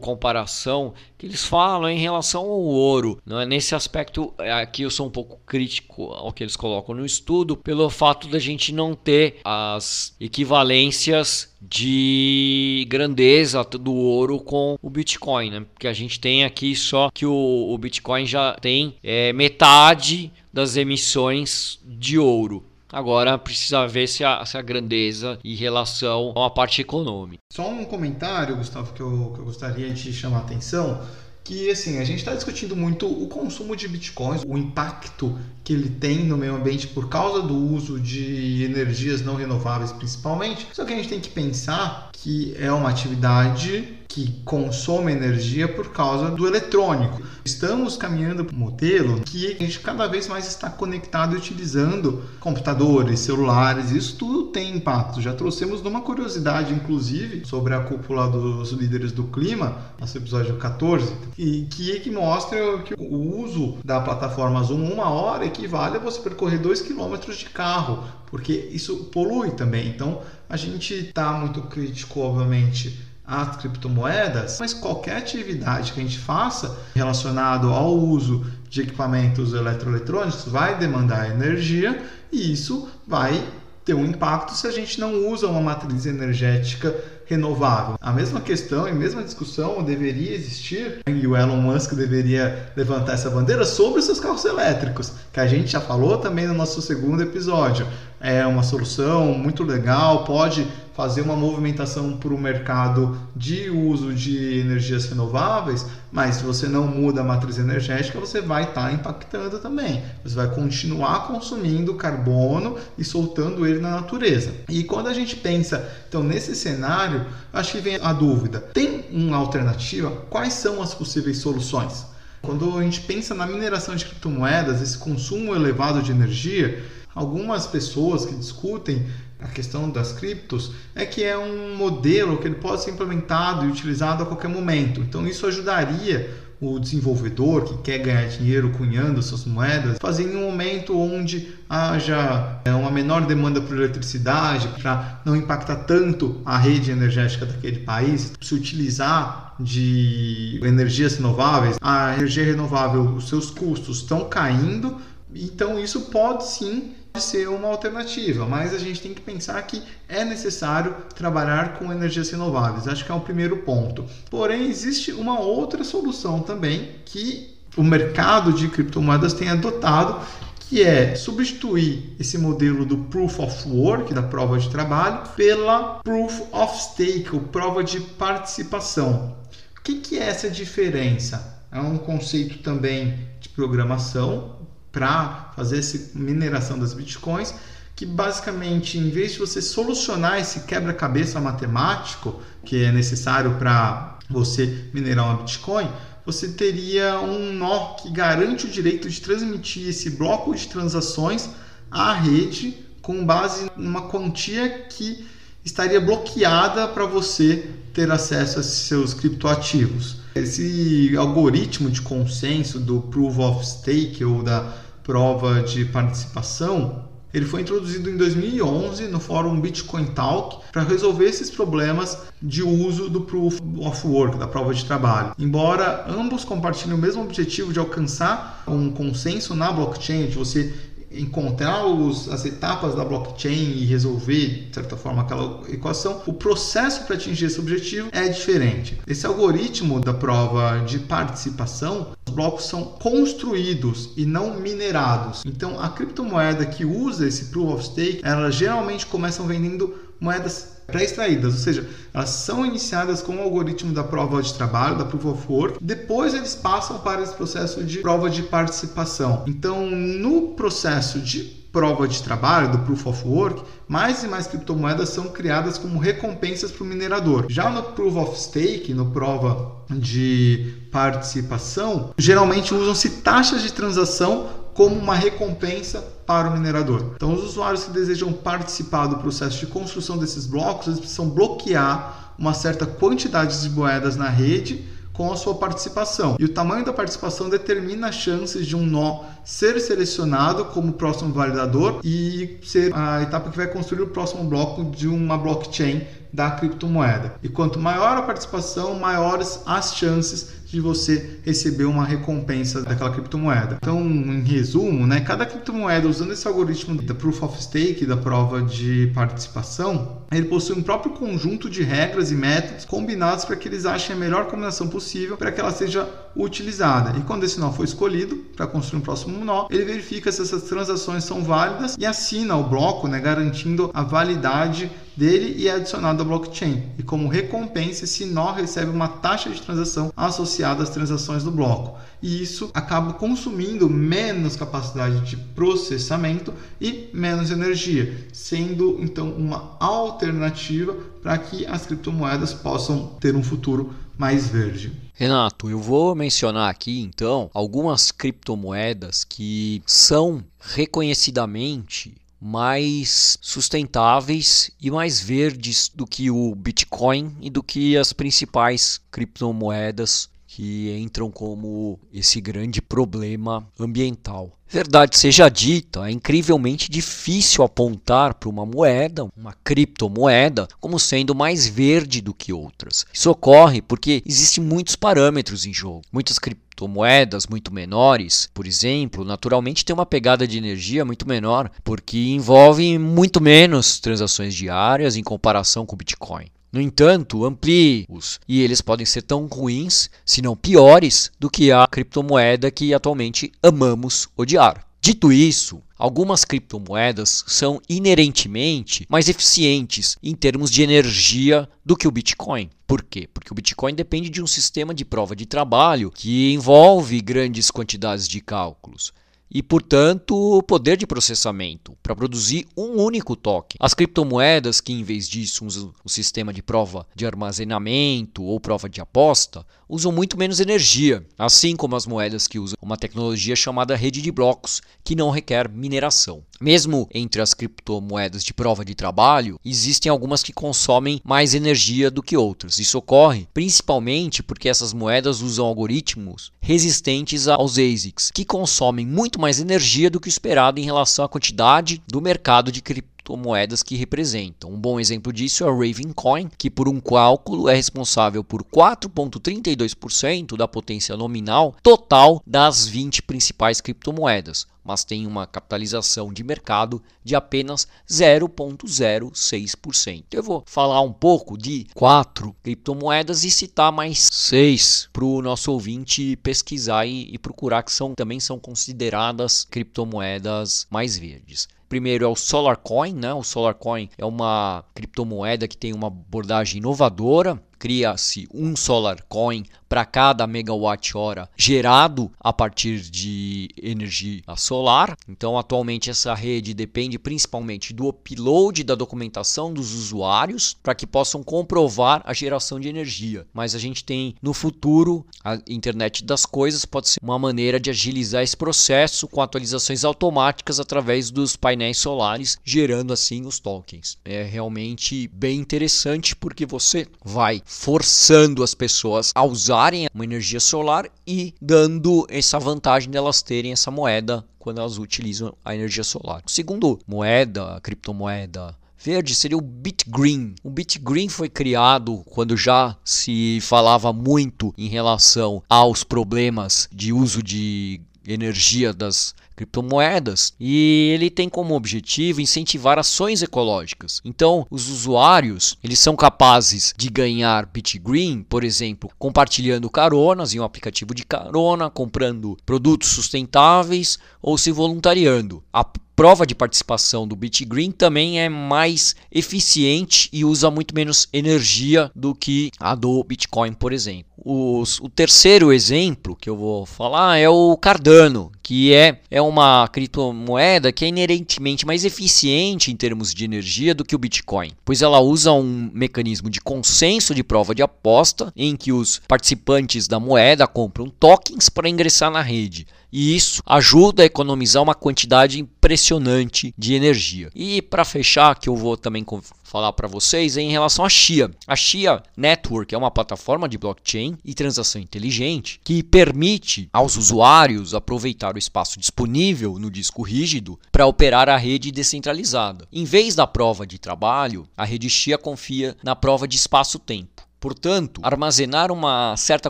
comparação 0.01 0.93
que 1.17 1.25
eles 1.25 1.43
falam 1.45 1.89
em 1.89 1.99
relação 1.99 2.41
ao 2.41 2.62
ouro. 2.62 3.19
Não 3.25 3.41
é 3.41 3.45
nesse 3.45 3.75
aspecto 3.75 4.33
aqui 4.62 4.83
eu 4.83 4.91
sou 4.91 5.07
um 5.07 5.12
pouco 5.12 5.39
crítico 5.45 6.05
ao 6.05 6.31
que 6.31 6.43
eles 6.43 6.55
colocam 6.55 6.95
no 6.95 7.05
estudo 7.05 7.57
pelo 7.57 7.89
fato 7.89 8.27
da 8.27 8.39
gente 8.39 8.71
não 8.71 8.95
ter 8.95 9.39
as 9.43 10.15
equivalências 10.19 11.53
de 11.62 12.85
grandeza 12.88 13.63
do 13.63 13.93
ouro 13.93 14.39
com 14.39 14.77
o 14.81 14.89
Bitcoin, 14.89 15.49
né? 15.49 15.65
Porque 15.73 15.88
a 15.88 15.93
gente 15.93 16.19
tem 16.19 16.45
aqui 16.45 16.73
só 16.75 17.09
que 17.13 17.25
o, 17.25 17.33
o 17.69 17.77
Bitcoin 17.77 18.25
já 18.25 18.53
tem 18.53 18.95
é, 19.03 19.33
metade 19.33 20.31
das 20.53 20.77
emissões 20.77 21.79
de 21.85 22.17
ouro. 22.17 22.68
Agora 22.91 23.38
precisa 23.38 23.88
ver 23.88 24.08
se 24.08 24.23
a, 24.23 24.45
se 24.45 24.58
a 24.58 24.62
grandeza 24.62 25.39
em 25.43 25.56
relação 25.56 26.34
a 26.36 26.39
uma 26.39 26.49
parte 26.49 26.82
econômica. 26.82 27.41
Só 27.54 27.69
um 27.69 27.86
comentário, 27.86 28.56
Gustavo, 28.56 28.93
que 28.93 29.02
eu, 29.02 29.32
que 29.34 29.39
eu 29.39 29.45
gostaria 29.45 29.89
de 29.91 30.12
chamar 30.12 30.38
a 30.38 30.41
atenção 30.41 31.02
que 31.49 31.71
assim, 31.71 31.97
a 31.97 32.04
gente 32.04 32.19
está 32.19 32.36
discutindo 32.36 32.75
muito 32.75 33.08
o 33.08 33.28
consumo 33.28 33.75
de 33.75 33.88
bitcoins, 33.88 34.43
o 34.45 34.56
impacto 34.56 35.36
que 35.63 35.73
ele 35.73 35.89
tem 35.89 36.23
no 36.23 36.38
meio 36.38 36.56
ambiente 36.56 36.86
por 36.86 37.10
causa 37.10 37.41
do 37.41 37.56
uso 37.56 37.99
de 37.99 38.63
energias 38.63 39.23
não 39.23 39.34
renováveis 39.34 39.91
principalmente. 39.91 40.67
Só 40.71 40.86
que 40.86 40.93
a 40.93 40.95
gente 40.95 41.10
tem 41.10 41.19
que 41.19 41.30
pensar 41.30 42.10
que 42.13 42.56
é 42.60 42.71
uma 42.71 42.89
atividade 42.89 43.98
que 44.10 44.41
consome 44.43 45.12
energia 45.12 45.67
por 45.67 45.91
causa 45.91 46.32
do 46.32 46.48
eletrônico. 46.48 47.22
Estamos 47.45 47.95
caminhando 47.95 48.43
para 48.43 48.56
um 48.56 48.60
modelo 48.60 49.22
que 49.22 49.45
a 49.54 49.63
gente 49.63 49.80
cada 49.82 50.08
vez 50.08 50.28
mais 50.28 50.48
está 50.48 50.67
conectado 50.67 51.36
e 51.36 51.38
utilizando 51.38 52.24
computadores, 52.39 53.19
celulares, 53.19 53.91
isso 53.91 54.15
tudo 54.17 54.48
tem 54.48 54.76
impacto. 54.76 55.22
Já 55.22 55.34
trouxemos 55.34 55.82
uma 55.82 56.02
curiosidade, 56.02 56.74
inclusive, 56.74 57.45
sobre 57.45 57.76
a 57.76 57.82
cúpula 57.82 58.28
dos 58.28 58.72
líderes 58.72 59.12
do 59.12 59.26
clima, 59.26 59.78
nosso 60.00 60.17
episódio 60.17 60.58
14, 60.58 61.13
e 61.38 61.67
que, 61.69 62.00
que 62.00 62.10
mostra 62.10 62.80
que 62.80 62.95
o 62.98 63.39
uso 63.43 63.78
da 63.86 64.02
plataforma 64.02 64.63
Zoom 64.63 64.91
uma 64.91 65.10
hora 65.12 65.45
equivale 65.45 65.98
a 65.98 66.00
você 66.00 66.19
percorrer 66.19 66.58
2 66.58 66.82
km 66.82 67.15
de 67.32 67.45
carro, 67.45 68.04
porque 68.26 68.54
isso 68.72 69.06
polui 69.12 69.52
também. 69.52 69.88
Então, 69.88 70.24
a 70.50 70.58
gente 70.58 70.95
está 70.95 71.32
muito 71.34 71.62
crítico, 71.62 72.22
obviamente, 72.22 73.09
as 73.30 73.58
criptomoedas, 73.58 74.58
mas 74.60 74.74
qualquer 74.74 75.18
atividade 75.18 75.94
que 75.94 76.00
a 76.00 76.04
gente 76.04 76.18
faça 76.18 76.76
relacionado 76.96 77.70
ao 77.70 77.96
uso 77.96 78.46
de 78.70 78.82
equipamentos 78.82 79.54
eletroeletrônicos 79.54 80.46
vai 80.46 80.78
demandar 80.78 81.30
energia 81.30 82.02
e 82.32 82.52
isso 82.52 82.89
vai 83.08 83.44
ter 83.86 83.94
um 83.94 84.06
impacto 84.06 84.54
se 84.54 84.68
a 84.68 84.72
gente 84.72 85.00
não 85.00 85.28
usa 85.30 85.48
uma 85.48 85.62
matriz 85.62 86.06
energética 86.06 86.96
renovável. 87.26 87.96
A 88.02 88.12
mesma 88.12 88.42
questão 88.42 88.88
e 88.88 88.92
mesma 88.92 89.24
discussão 89.24 89.84
deveria 89.84 90.34
existir 90.34 91.00
e 91.08 91.28
o 91.28 91.36
Elon 91.36 91.58
Musk 91.58 91.94
deveria 91.94 92.72
levantar 92.76 93.13
essa 93.13 93.30
bandeira 93.30 93.65
sobre 93.65 94.00
os 94.00 94.06
seus 94.06 94.20
carros 94.20 94.44
elétricos, 94.46 95.13
que 95.32 95.39
a 95.39 95.46
gente 95.46 95.72
já 95.72 95.80
falou 95.80 96.18
também 96.18 96.48
no 96.48 96.56
nosso 96.56 96.82
segundo 96.82 97.22
episódio. 97.22 97.88
É 98.19 98.45
uma 98.45 98.63
solução 98.63 99.34
muito 99.34 99.63
legal, 99.63 100.25
pode 100.25 100.67
fazer 100.93 101.21
uma 101.21 101.36
movimentação 101.38 102.17
para 102.17 102.34
o 102.34 102.38
mercado 102.38 103.17
de 103.34 103.69
uso 103.69 104.13
de 104.13 104.60
energias 104.60 105.05
renováveis, 105.05 105.86
mas 106.12 106.36
se 106.36 106.43
você 106.43 106.67
não 106.67 106.86
muda 106.86 107.21
a 107.21 107.23
matriz 107.23 107.58
energética, 107.58 108.19
você 108.19 108.41
vai 108.41 108.63
estar 108.63 108.89
tá 108.89 108.91
impactando 108.91 109.60
também. 109.60 110.03
Você 110.25 110.36
vai 110.36 110.53
continuar 110.53 111.27
consumindo 111.27 111.93
carbono 111.93 112.75
e 112.97 113.05
soltando 113.05 113.65
ele 113.65 113.79
na 113.79 113.91
natureza. 113.91 114.53
E 114.67 114.84
quando 114.84 115.08
a 115.08 115.13
gente 115.13 115.38
pensa, 115.38 115.89
então, 116.10 116.21
nesse 116.21 116.53
cenário, 116.53 117.25
acho 117.53 117.71
que 117.71 117.79
vem 117.79 117.97
a 118.01 118.12
dúvida: 118.12 118.60
tem 118.60 119.05
uma 119.10 119.38
alternativa? 119.38 120.12
Quais 120.29 120.51
são 120.51 120.82
as 120.82 120.93
possíveis 120.93 121.38
soluções? 121.38 122.08
Quando 122.41 122.77
a 122.77 122.84
gente 122.84 123.01
pensa 123.01 123.34
na 123.34 123.47
mineração 123.47 123.95
de 123.95 124.05
criptomoedas, 124.05 124.82
esse 124.82 124.97
consumo 124.97 125.55
elevado 125.55 126.01
de 126.01 126.12
energia, 126.12 126.84
algumas 127.19 127.67
pessoas 127.67 128.25
que 128.25 128.34
discutem 128.34 129.05
a 129.41 129.47
questão 129.47 129.89
das 129.89 130.13
criptos 130.13 130.71
é 130.95 131.05
que 131.05 131.21
é 131.21 131.38
um 131.38 131.75
modelo 131.75 132.38
que 132.38 132.47
ele 132.47 132.55
pode 132.55 132.82
ser 132.82 132.91
implementado 132.91 133.65
e 133.65 133.69
utilizado 133.69 134.23
a 134.23 134.25
qualquer 134.25 134.47
momento. 134.47 135.01
Então 135.01 135.27
isso 135.27 135.45
ajudaria 135.45 136.29
o 136.62 136.79
desenvolvedor 136.79 137.63
que 137.63 137.77
quer 137.84 137.99
ganhar 137.99 138.27
dinheiro 138.27 138.71
cunhando 138.71 139.21
suas 139.21 139.45
moedas, 139.45 139.97
fazer 139.99 140.23
em 140.23 140.36
um 140.36 140.49
momento 140.49 140.97
onde 140.97 141.53
haja 141.69 142.60
é, 142.65 142.73
uma 142.73 142.91
menor 142.91 143.25
demanda 143.25 143.62
por 143.62 143.75
eletricidade, 143.75 144.67
para 144.82 145.21
não 145.25 145.36
impactar 145.36 145.77
tanto 145.77 146.41
a 146.45 146.58
rede 146.58 146.91
energética 146.91 147.45
daquele 147.45 147.79
país, 147.79 148.34
se 148.41 148.55
utilizar 148.55 149.55
de 149.60 150.60
energias 150.63 151.15
renováveis, 151.15 151.77
a 151.82 152.15
energia 152.15 152.45
renovável, 152.45 153.03
os 153.03 153.29
seus 153.29 153.49
custos 153.49 153.99
estão 153.99 154.27
caindo, 154.27 154.97
então 155.34 155.79
isso 155.79 156.01
pode 156.12 156.45
sim 156.45 156.93
ser 157.17 157.50
uma 157.50 157.67
alternativa, 157.67 158.45
mas 158.45 158.74
a 158.74 158.78
gente 158.78 159.02
tem 159.02 159.13
que 159.13 159.22
pensar 159.22 159.62
que 159.63 159.82
é 160.08 160.24
necessário 160.24 160.95
trabalhar 161.15 161.78
com 161.78 161.91
energias 161.91 162.30
renováveis. 162.30 162.88
Acho 162.88 163.06
que 163.06 163.12
é 163.12 163.15
o 163.15 163.19
primeiro 163.19 163.58
ponto. 163.58 164.06
Porém, 164.30 164.67
existe 164.67 165.12
uma 165.12 165.39
outra 165.39 165.84
solução 165.84 166.41
também 166.41 166.91
que 167.06 167.58
o 167.76 167.84
mercado 167.84 168.54
de 168.54 168.67
criptomoedas 168.67 169.34
tem 169.34 169.50
adotado, 169.50 170.19
que 170.60 170.84
é 170.84 171.15
substituir 171.15 172.15
esse 172.19 172.38
modelo 172.38 172.86
do 172.86 172.98
Proof 173.06 173.39
of 173.39 173.69
Work, 173.69 174.13
da 174.13 174.22
prova 174.22 174.60
de 174.60 174.69
trabalho, 174.69 175.28
pela 175.36 176.00
Proof 176.04 176.41
of 176.52 176.78
Stake, 176.78 177.34
ou 177.34 177.41
prova 177.41 177.84
de 177.84 178.00
participação. 178.00 179.36
O 179.78 179.82
que, 179.82 179.95
que 179.95 180.19
é 180.19 180.28
essa 180.28 180.50
diferença? 180.50 181.63
É 181.72 181.80
um 181.80 181.98
conceito 181.98 182.60
também 182.60 183.17
de 183.39 183.50
programação, 183.50 184.59
para 184.91 185.52
fazer 185.56 185.80
essa 185.80 186.12
mineração 186.15 186.78
das 186.80 186.93
bitcoins, 186.93 187.54
que 187.95 188.06
basicamente, 188.06 188.97
em 188.97 189.10
vez 189.10 189.34
de 189.34 189.39
você 189.39 189.62
solucionar 189.62 190.39
esse 190.39 190.62
quebra-cabeça 190.62 191.39
matemático 191.39 192.41
que 192.63 192.84
é 192.84 192.91
necessário 192.91 193.56
para 193.56 194.17
você 194.30 194.86
minerar 194.93 195.25
uma 195.25 195.38
bitcoin, 195.38 195.89
você 196.25 196.49
teria 196.49 197.19
um 197.19 197.52
nó 197.54 197.95
que 197.95 198.10
garante 198.12 198.67
o 198.67 198.69
direito 198.69 199.10
de 199.10 199.19
transmitir 199.19 199.89
esse 199.89 200.12
bloco 200.12 200.56
de 200.56 200.67
transações 200.67 201.49
à 201.89 202.13
rede 202.13 202.78
com 203.02 203.25
base 203.25 203.69
numa 203.75 204.04
quantia 204.04 204.69
que 204.88 205.28
estaria 205.65 205.99
bloqueada 205.99 206.88
para 206.88 207.06
você 207.06 207.69
ter 207.93 208.10
acesso 208.12 208.60
a 208.60 208.63
seus 208.63 209.13
criptoativos. 209.13 210.18
Esse 210.39 211.17
algoritmo 211.17 211.91
de 211.91 212.02
consenso 212.02 212.80
do 212.80 213.02
Proof 213.02 213.39
of 213.39 213.65
Stake 213.65 214.23
ou 214.23 214.41
da 214.41 214.73
prova 215.04 215.62
de 215.62 215.84
participação, 215.84 217.04
ele 217.34 217.43
foi 217.43 217.62
introduzido 217.62 218.10
em 218.10 218.15
2011 218.15 219.08
no 219.10 219.19
fórum 219.19 219.60
Bitcoin 219.60 220.06
Talk 220.06 220.71
para 220.71 220.84
resolver 220.84 221.25
esses 221.25 221.52
problemas 221.52 222.19
de 222.41 222.63
uso 222.63 223.10
do 223.10 223.21
Proof 223.21 223.60
of 223.80 224.08
Work, 224.08 224.38
da 224.38 224.47
prova 224.47 224.73
de 224.73 224.86
trabalho. 224.86 225.34
Embora 225.38 226.06
ambos 226.08 226.45
compartilhem 226.45 226.95
o 226.95 226.97
mesmo 226.97 227.21
objetivo 227.21 227.73
de 227.73 227.80
alcançar 227.80 228.63
um 228.65 228.89
consenso 228.89 229.54
na 229.54 229.71
blockchain, 229.73 230.28
de 230.28 230.38
você 230.38 230.73
encontrar 231.12 231.86
os, 231.86 232.30
as 232.30 232.45
etapas 232.45 232.95
da 232.95 233.04
blockchain 233.04 233.74
e 233.78 233.86
resolver, 233.86 234.67
de 234.69 234.76
certa 234.76 234.95
forma, 234.95 235.22
aquela 235.24 235.62
equação, 235.69 236.22
o 236.26 236.34
processo 236.34 237.06
para 237.06 237.15
atingir 237.15 237.45
esse 237.45 237.60
objetivo 237.60 238.10
é 238.12 238.28
diferente. 238.28 239.00
Esse 239.08 239.26
algoritmo 239.26 240.00
da 240.00 240.13
prova 240.13 240.84
de 240.86 241.00
participação, 241.00 242.13
os 242.28 242.34
blocos 242.34 242.65
são 242.65 242.84
construídos 242.84 244.12
e 244.15 244.26
não 244.26 244.60
minerados. 244.60 245.43
Então, 245.45 245.80
a 245.80 245.89
criptomoeda 245.89 246.65
que 246.65 246.86
usa 246.86 247.28
esse 247.28 247.45
Proof 247.45 247.74
of 247.74 247.86
Stake, 247.86 248.22
elas 248.24 248.56
geralmente 248.56 249.06
começam 249.06 249.45
vendendo 249.45 249.95
moedas 250.19 250.79
pré-extraídas, 250.89 251.54
ou 251.54 251.60
seja, 251.60 251.88
elas 252.13 252.30
são 252.30 252.65
iniciadas 252.65 253.21
com 253.21 253.36
o 253.36 253.41
algoritmo 253.41 253.93
da 253.93 254.04
prova 254.04 254.41
de 254.41 254.54
trabalho, 254.54 254.97
da 254.97 255.06
Proof 255.06 255.25
of 255.25 255.52
Work, 255.52 255.78
depois 255.82 256.34
eles 256.34 256.56
passam 256.56 256.99
para 256.99 257.21
esse 257.21 257.34
processo 257.34 257.84
de 257.84 257.99
prova 257.99 258.30
de 258.30 258.43
participação. 258.43 259.43
Então, 259.47 259.89
no 259.89 260.49
processo 260.49 261.19
de 261.19 261.59
prova 261.71 262.08
de 262.08 262.21
trabalho, 262.21 262.71
do 262.71 262.79
Proof 262.79 263.05
of 263.08 263.27
Work, 263.27 263.63
mais 263.88 264.23
e 264.23 264.27
mais 264.27 264.47
criptomoedas 264.47 265.10
são 265.10 265.29
criadas 265.29 265.77
como 265.77 265.99
recompensas 265.99 266.71
para 266.71 266.84
o 266.84 266.88
minerador. 266.88 267.45
Já 267.49 267.69
no 267.69 267.84
Proof 267.84 268.15
of 268.15 268.39
Stake, 268.39 268.93
no 268.93 269.12
prova 269.12 269.84
de 269.89 270.73
participação, 270.91 272.12
geralmente 272.17 272.73
usam-se 272.73 273.21
taxas 273.21 273.62
de 273.62 273.71
transação 273.71 274.47
como 274.73 274.95
uma 274.95 275.15
recompensa 275.15 276.01
para 276.25 276.47
o 276.47 276.53
minerador. 276.53 277.13
Então, 277.15 277.34
os 277.34 277.43
usuários 277.43 277.84
que 277.84 277.91
desejam 277.91 278.32
participar 278.32 279.08
do 279.08 279.17
processo 279.17 279.60
de 279.60 279.67
construção 279.67 280.17
desses 280.17 280.45
blocos, 280.45 280.88
eles 280.88 280.99
precisam 280.99 281.29
bloquear 281.29 282.34
uma 282.38 282.53
certa 282.53 282.86
quantidade 282.86 283.62
de 283.62 283.69
moedas 283.69 284.15
na 284.15 284.29
rede 284.29 284.86
com 285.19 285.34
a 285.34 285.36
sua 285.36 285.55
participação. 285.55 286.38
E 286.39 286.45
o 286.45 286.47
tamanho 286.47 286.86
da 286.86 286.93
participação 286.93 287.49
determina 287.49 288.08
as 288.08 288.15
chances 288.15 288.65
de 288.65 288.73
um 288.73 288.86
nó 288.86 289.25
ser 289.43 289.77
selecionado 289.82 290.63
como 290.63 290.93
próximo 290.93 291.34
validador 291.34 291.99
e 292.05 292.58
ser 292.63 292.95
a 292.95 293.21
etapa 293.21 293.49
que 293.49 293.58
vai 293.58 293.67
construir 293.67 294.01
o 294.01 294.08
próximo 294.08 294.45
bloco 294.45 294.86
de 294.95 295.10
uma 295.10 295.38
blockchain 295.38 296.03
da 296.32 296.51
criptomoeda. 296.51 297.34
E 297.43 297.49
quanto 297.49 297.79
maior 297.79 298.17
a 298.17 298.21
participação, 298.21 298.97
maiores 298.97 299.62
as 299.65 299.95
chances 299.95 300.60
de 300.65 300.79
você 300.79 301.39
receber 301.43 301.86
uma 301.86 302.05
recompensa 302.05 302.82
daquela 302.82 303.10
criptomoeda. 303.10 303.77
Então, 303.82 303.99
em 303.99 304.43
resumo, 304.43 305.05
né, 305.05 305.19
cada 305.19 305.45
criptomoeda 305.45 306.08
usando 306.08 306.32
esse 306.32 306.47
algoritmo 306.47 307.01
da 307.01 307.13
Proof 307.13 307.43
of 307.43 307.62
Stake, 307.62 308.05
da 308.05 308.15
prova 308.15 308.62
de 308.62 309.12
participação, 309.13 310.18
ele 310.32 310.48
possui 310.48 310.78
um 310.78 310.84
próprio 310.84 311.13
conjunto 311.13 311.70
de 311.70 311.84
regras 311.84 312.32
e 312.32 312.36
métodos 312.36 312.86
combinados 312.86 313.46
para 313.46 313.56
que 313.56 313.68
eles 313.68 313.86
achem 313.86 314.15
a 314.15 314.20
melhor 314.20 314.48
combinação 314.48 314.88
possível 314.88 315.38
para 315.38 315.52
que 315.52 315.60
ela 315.60 315.72
seja 315.72 316.08
utilizada. 316.36 317.18
E 317.18 317.22
quando 317.22 317.44
esse 317.44 317.60
nó 317.60 317.72
for 317.72 317.84
escolhido 317.84 318.36
para 318.56 318.68
construir 318.68 319.00
um 319.00 319.04
próximo 319.04 319.44
nó, 319.44 319.68
ele 319.70 319.86
verifica 319.86 320.32
se 320.32 320.42
essas 320.42 320.63
transações 320.63 321.24
são 321.24 321.44
válidas 321.44 321.96
e 321.98 322.06
assina 322.06 322.56
o 322.56 322.63
bloco, 322.63 323.08
né, 323.08 323.20
garantindo 323.20 323.89
a 323.94 324.04
validade 324.04 324.92
dele 325.15 325.56
e 325.58 325.68
é 325.68 325.72
adicionado 325.72 326.22
à 326.22 326.26
blockchain. 326.26 326.84
E 326.98 327.04
como 327.04 327.28
recompensa, 327.28 328.06
esse 328.06 328.26
nó 328.26 328.54
recebe 328.54 328.89
uma 328.89 329.08
taxa 329.08 329.50
de 329.50 329.62
transação 329.62 330.13
associada 330.15 330.84
às 330.84 330.89
transações 330.89 331.44
do 331.44 331.52
bloco. 331.52 331.98
E 332.21 332.41
isso 332.41 332.69
acaba 332.73 333.13
consumindo 333.13 333.89
menos 333.89 334.55
capacidade 334.55 335.21
de 335.21 335.38
processamento 335.38 336.53
e 336.79 337.10
menos 337.13 337.49
energia, 337.49 338.27
sendo 338.34 338.97
então 339.01 339.32
uma 339.32 339.77
alternativa 339.79 340.93
para 341.21 341.38
que 341.38 341.65
as 341.65 341.86
criptomoedas 341.86 342.53
possam 342.53 343.15
ter 343.19 343.36
um 343.36 343.43
futuro 343.43 343.93
mais 344.17 344.49
verde. 344.49 344.91
Renato, 345.13 345.69
eu 345.69 345.79
vou 345.79 346.13
mencionar 346.13 346.69
aqui 346.69 346.99
então 346.99 347.49
algumas 347.53 348.12
criptomoedas 348.12 349.23
que 349.23 349.82
são 349.86 350.43
reconhecidamente 350.60 352.15
mais 352.41 353.38
sustentáveis 353.41 354.71
e 354.79 354.89
mais 354.89 355.19
verdes 355.19 355.91
do 355.93 356.08
que 356.08 356.32
o 356.32 356.55
Bitcoin 356.55 357.36
e 357.41 357.49
do 357.49 357.62
que 357.62 357.97
as 357.97 358.13
principais 358.13 359.01
criptomoedas 359.12 360.29
que 360.60 360.93
entram 361.00 361.32
como 361.32 361.98
esse 362.13 362.41
grande 362.41 362.82
problema 362.82 363.65
ambiental. 363.80 364.52
Verdade 364.67 365.17
seja 365.17 365.48
dita, 365.48 366.10
é 366.10 366.12
incrivelmente 366.12 366.91
difícil 366.91 367.63
apontar 367.63 368.34
para 368.34 368.50
uma 368.50 368.65
moeda, 368.65 369.26
uma 369.38 369.54
criptomoeda, 369.63 370.67
como 370.82 371.00
sendo 371.00 371.34
mais 371.34 371.65
verde 371.65 372.19
do 372.19 372.34
que 372.34 372.52
outras. 372.52 373.06
Isso 373.13 373.32
ocorre 373.32 373.82
porque 373.82 374.22
existem 374.26 374.62
muitos 374.62 374.98
parâmetros 374.98 375.65
em 375.65 375.74
jogo. 375.74 376.02
Muitas 376.12 376.38
criptomoedas 376.38 377.48
muito 377.48 377.74
menores, 377.74 378.50
por 378.54 378.67
exemplo, 378.67 379.24
naturalmente 379.24 379.86
têm 379.86 379.93
uma 379.93 380.06
pegada 380.06 380.45
de 380.45 380.58
energia 380.58 381.06
muito 381.06 381.26
menor, 381.26 381.72
porque 381.86 382.17
envolvem 382.17 383.00
muito 383.00 383.39
menos 383.39 383.98
transações 383.98 384.54
diárias 384.54 385.15
em 385.15 385.24
comparação 385.24 385.86
com 385.86 385.95
o 385.95 385.98
Bitcoin. 385.98 386.48
No 386.71 386.79
entanto, 386.79 387.45
amplie-os 387.45 388.39
e 388.47 388.62
eles 388.62 388.79
podem 388.79 389.05
ser 389.05 389.23
tão 389.23 389.47
ruins, 389.47 390.10
se 390.23 390.41
não 390.41 390.55
piores, 390.55 391.32
do 391.39 391.49
que 391.49 391.71
a 391.71 391.88
criptomoeda 391.88 392.69
que 392.69 392.93
atualmente 392.93 393.51
amamos 393.63 394.27
odiar. 394.38 394.86
Dito 395.01 395.32
isso, 395.32 395.82
algumas 395.97 396.45
criptomoedas 396.45 397.43
são 397.47 397.82
inerentemente 397.89 399.08
mais 399.10 399.29
eficientes 399.29 400.17
em 400.21 400.36
termos 400.36 400.69
de 400.69 400.84
energia 400.84 401.67
do 401.84 401.95
que 401.95 402.08
o 402.08 402.12
Bitcoin. 402.12 402.69
Por 402.86 403.01
quê? 403.01 403.27
Porque 403.34 403.51
o 403.51 403.55
Bitcoin 403.55 403.95
depende 403.95 404.29
de 404.29 404.43
um 404.43 404.47
sistema 404.47 404.93
de 404.93 405.05
prova 405.05 405.36
de 405.36 405.45
trabalho 405.45 406.12
que 406.12 406.53
envolve 406.53 407.21
grandes 407.21 407.71
quantidades 407.71 408.27
de 408.27 408.41
cálculos. 408.41 409.13
E, 409.51 409.63
portanto, 409.63 410.63
poder 410.67 410.97
de 410.97 411.07
processamento 411.07 411.97
para 412.03 412.15
produzir 412.15 412.67
um 412.77 413.01
único 413.01 413.35
token. 413.35 413.77
As 413.79 413.93
criptomoedas 413.93 414.79
que, 414.79 414.93
em 414.93 415.03
vez 415.03 415.27
disso, 415.27 415.65
usam 415.65 415.93
o 416.03 416.09
sistema 416.09 416.53
de 416.53 416.62
prova 416.62 417.05
de 417.15 417.25
armazenamento 417.25 418.43
ou 418.43 418.59
prova 418.59 418.89
de 418.89 419.01
aposta, 419.01 419.65
usam 419.88 420.12
muito 420.12 420.38
menos 420.38 420.59
energia, 420.59 421.25
assim 421.38 421.75
como 421.75 421.95
as 421.95 422.05
moedas 422.05 422.47
que 422.47 422.59
usam 422.59 422.77
uma 422.79 422.97
tecnologia 422.97 423.55
chamada 423.55 423.95
rede 423.95 424.21
de 424.21 424.31
blocos, 424.31 424.81
que 425.03 425.15
não 425.15 425.31
requer 425.31 425.67
mineração. 425.67 426.43
Mesmo 426.62 427.09
entre 427.13 427.41
as 427.41 427.53
criptomoedas 427.53 428.43
de 428.43 428.53
prova 428.53 428.85
de 428.85 428.93
trabalho, 428.93 429.59
existem 429.65 430.09
algumas 430.09 430.43
que 430.43 430.53
consomem 430.53 431.21
mais 431.23 431.55
energia 431.55 432.12
do 432.12 432.21
que 432.21 432.38
outras. 432.38 432.77
Isso 432.77 432.97
ocorre 432.97 433.47
principalmente 433.53 434.43
porque 434.43 434.69
essas 434.69 434.93
moedas 434.93 435.41
usam 435.41 435.65
algoritmos 435.65 436.51
resistentes 436.62 437.47
aos 437.47 437.79
ASICs, 437.79 438.29
que 438.31 438.45
consomem 438.45 439.05
muito 439.05 439.38
mais 439.39 439.60
energia 439.60 440.10
do 440.10 440.19
que 440.19 440.28
o 440.28 440.30
esperado 440.30 440.80
em 440.80 440.84
relação 440.84 441.23
à 441.23 441.30
quantidade 441.30 442.02
do 442.08 442.21
mercado 442.21 442.71
de 442.71 442.82
criptomoedas 442.82 443.18
criptomoedas 443.30 443.84
que 443.84 443.96
representam. 443.96 444.72
Um 444.72 444.80
bom 444.80 445.00
exemplo 445.00 445.32
disso 445.32 445.63
é 445.63 445.68
o 445.68 445.78
Ravencoin, 445.78 446.50
que 446.58 446.68
por 446.70 446.89
um 446.89 447.00
cálculo 447.00 447.70
é 447.70 447.76
responsável 447.76 448.44
por 448.44 448.63
4,32% 448.63 450.58
da 450.58 450.68
potência 450.68 451.15
nominal 451.15 451.76
total 451.84 452.42
das 452.46 452.88
20 452.88 453.22
principais 453.24 453.82
criptomoedas, 453.82 454.68
mas 454.84 455.04
tem 455.04 455.26
uma 455.28 455.46
capitalização 455.46 456.34
de 456.34 456.44
mercado 456.44 457.04
de 457.24 457.36
apenas 457.36 457.88
0,06%. 458.10 460.24
Eu 460.32 460.42
vou 460.42 460.63
falar 460.65 461.02
um 461.02 461.13
pouco 461.13 461.56
de 461.58 461.86
quatro 461.94 462.56
criptomoedas 462.63 463.44
e 463.44 463.52
citar 463.52 463.92
mais 463.92 464.28
seis 464.32 465.08
para 465.13 465.26
o 465.26 465.44
nosso 465.44 465.72
ouvinte 465.72 466.36
pesquisar 466.38 467.06
e, 467.06 467.30
e 467.32 467.38
procurar 467.38 467.84
que 467.84 467.92
são 467.92 468.15
também 468.15 468.39
são 468.39 468.58
consideradas 468.58 469.68
criptomoedas 469.70 470.88
mais 470.89 471.15
verdes. 471.18 471.68
Primeiro 471.89 472.23
é 472.23 472.28
o 472.28 472.36
Solarcoin, 472.36 473.13
né? 473.13 473.34
O 473.34 473.43
Solarcoin 473.43 474.10
é 474.15 474.23
uma 474.23 474.86
criptomoeda 474.93 475.67
que 475.67 475.75
tem 475.75 475.91
uma 475.91 476.08
abordagem 476.08 476.78
inovadora, 476.78 477.60
cria-se 477.80 478.48
um 478.54 478.76
Solar 478.76 479.24
Coin 479.30 479.63
para 479.89 480.06
cada 480.06 480.46
megawatt-hora 480.46 481.50
gerado 481.58 482.32
a 482.39 482.54
partir 482.54 483.00
de 483.00 483.70
energia 483.82 484.44
solar. 484.56 485.18
Então, 485.28 485.58
atualmente, 485.58 486.12
essa 486.12 486.36
rede 486.36 486.76
depende 486.76 487.18
principalmente 487.18 487.92
do 487.92 488.08
upload 488.08 488.84
da 488.84 488.94
documentação 488.94 489.74
dos 489.74 489.94
usuários 489.94 490.78
para 490.84 490.94
que 490.94 491.08
possam 491.08 491.42
comprovar 491.42 492.22
a 492.24 492.34
geração 492.34 492.80
de 492.80 492.88
energia. 492.88 493.48
Mas 493.52 493.74
a 493.74 493.80
gente 493.80 494.04
tem 494.04 494.36
no 494.42 494.54
futuro 494.54 495.26
a 495.44 495.58
internet 495.68 496.24
das 496.24 496.46
coisas 496.46 496.86
pode 496.86 497.10
ser 497.10 497.20
uma 497.24 497.39
maneira 497.39 497.80
de 497.80 497.89
agilizar 497.89 498.44
esse 498.44 498.56
processo 498.56 499.28
com 499.28 499.42
atualizações 499.42 500.04
automáticas 500.04 500.80
através 500.80 501.32
dos 501.32 501.56
painéis 501.56 501.98
solares, 501.98 502.60
gerando 502.63 503.13
assim 503.13 503.46
os 503.46 503.60
tokens. 503.60 504.18
É 504.24 504.44
realmente 504.44 505.28
bem 505.30 505.60
interessante 505.60 506.36
porque 506.36 506.65
você 506.65 507.08
vai 507.24 507.62
forçando 507.69 508.63
as 508.63 508.73
pessoas 508.73 509.32
a 509.36 509.45
usarem 509.45 510.08
uma 510.12 510.23
energia 510.23 510.60
solar 510.60 511.08
e 511.25 511.53
dando 511.62 512.25
essa 512.27 512.58
vantagem 512.58 513.12
delas 513.12 513.43
terem 513.43 513.71
essa 513.71 513.91
moeda 513.91 514.43
quando 514.58 514.79
elas 514.79 514.97
utilizam 514.97 515.53
a 515.63 515.75
energia 515.75 516.03
solar. 516.03 516.41
Segundo 516.47 516.99
moeda, 517.08 517.79
criptomoeda 517.84 518.75
verde 518.97 519.36
seria 519.36 519.58
o 519.58 519.62
BitGreen. 519.62 520.55
O 520.63 520.69
BitGreen 520.69 521.29
foi 521.29 521.47
criado 521.47 522.23
quando 522.25 522.58
já 522.58 522.97
se 523.05 523.60
falava 523.62 524.12
muito 524.12 524.73
em 524.75 524.88
relação 524.88 525.62
aos 525.69 526.03
problemas 526.03 526.89
de 526.91 527.13
uso 527.13 527.43
de 527.43 528.01
energia 528.27 528.93
das 528.93 529.34
criptomoedas 529.60 530.54
e 530.58 531.12
ele 531.13 531.30
tem 531.30 531.50
como 531.50 531.76
objetivo 531.76 532.39
incentivar 532.39 532.98
ações 532.98 533.43
ecológicas. 533.43 534.22
Então, 534.24 534.65
os 534.69 534.89
usuários, 534.89 535.78
eles 535.84 536.00
são 536.00 536.15
capazes 536.15 536.93
de 536.98 537.10
ganhar 537.10 537.65
BitGreen, 537.65 538.43
por 538.43 538.63
exemplo, 538.63 539.10
compartilhando 539.19 539.89
caronas 539.89 540.54
em 540.54 540.60
um 540.60 540.63
aplicativo 540.63 541.13
de 541.13 541.26
carona, 541.26 541.89
comprando 541.89 542.58
produtos 542.65 543.10
sustentáveis 543.10 544.17
ou 544.41 544.58
se 544.58 544.72
voluntariando. 544.72 545.62
A 545.74 545.84
prova 546.19 546.45
de 546.45 546.53
participação 546.53 547.25
do 547.25 547.34
BitGreen 547.34 547.91
também 547.91 548.41
é 548.41 548.49
mais 548.49 549.15
eficiente 549.32 550.27
e 550.34 550.43
usa 550.43 550.69
muito 550.69 550.93
menos 550.93 551.29
energia 551.32 552.12
do 552.13 552.36
que 552.36 552.71
a 552.77 552.93
do 552.93 553.23
Bitcoin, 553.23 553.71
por 553.71 553.93
exemplo. 553.93 554.25
Os, 554.43 554.99
o 554.99 555.08
terceiro 555.08 555.71
exemplo 555.71 556.36
que 556.36 556.49
eu 556.49 556.58
vou 556.58 556.86
falar 556.86 557.38
é 557.38 557.47
o 557.47 557.77
Cardano, 557.77 558.51
que 558.62 558.93
é, 558.93 559.21
é 559.32 559.41
uma 559.41 559.88
criptomoeda 559.88 560.91
que 560.91 561.05
é 561.05 561.08
inerentemente 561.08 561.86
mais 561.86 562.03
eficiente 562.03 562.91
em 562.91 562.97
termos 562.97 563.34
de 563.34 563.45
energia 563.45 563.95
do 563.95 564.03
que 564.03 564.15
o 564.15 564.19
Bitcoin, 564.19 564.71
pois 564.84 565.01
ela 565.01 565.21
usa 565.21 565.53
um 565.53 565.89
mecanismo 565.93 566.49
de 566.49 566.60
consenso 566.60 567.34
de 567.34 567.43
prova 567.45 567.73
de 567.73 567.82
aposta 567.82 568.51
em 568.58 568.75
que 568.75 568.91
os 568.91 569.21
participantes 569.25 570.05
da 570.05 570.19
moeda 570.19 570.67
compram 570.67 571.10
tokens 571.10 571.69
para 571.69 571.88
ingressar 571.88 572.29
na 572.29 572.41
rede 572.41 572.86
e 573.12 573.36
isso 573.36 573.62
ajuda 573.65 574.24
a 574.24 574.26
economizar 574.26 574.84
uma 574.84 574.95
quantidade 574.95 575.60
impressionante 575.60 576.74
de 576.78 576.93
energia. 576.93 577.50
E 577.56 577.82
para 577.82 578.06
fechar, 578.06 578.56
que 578.56 578.69
eu 578.69 578.76
vou 578.76 578.95
também 578.98 579.26
falar 579.63 579.93
para 579.93 580.08
vocês 580.08 580.58
é 580.58 580.62
em 580.62 580.72
relação 580.72 581.06
à 581.06 581.10
Chia. 581.10 581.52
A 581.67 581.76
Chia 581.76 582.24
Network 582.36 582.93
é 582.93 582.98
uma 582.98 583.12
plataforma 583.12 583.69
de 583.69 583.78
blockchain 583.78 584.38
e 584.43 584.54
transação 584.54 585.00
inteligente 585.00 585.80
que 585.84 586.02
permite 586.02 586.89
aos 586.91 587.15
usuários 587.15 587.93
aproveitar 587.93 588.56
o 588.56 588.60
espaço 588.60 589.00
disponível 589.00 589.78
no 589.78 589.91
disco 589.91 590.24
rígido 590.24 590.80
para 590.91 591.06
operar 591.06 591.50
a 591.50 591.58
rede 591.58 591.91
descentralizada. 591.91 592.88
Em 592.91 593.06
vez 593.06 593.36
da 593.36 593.45
prova 593.45 593.86
de 593.86 594.00
trabalho, 594.00 594.67
a 594.76 594.84
rede 594.84 595.10
Chia 595.10 595.38
confia 595.38 595.95
na 596.04 596.15
prova 596.15 596.48
de 596.48 596.56
espaço-tempo. 596.56 597.48
Portanto, 597.60 598.22
armazenar 598.24 598.91
uma 598.91 599.36
certa 599.36 599.69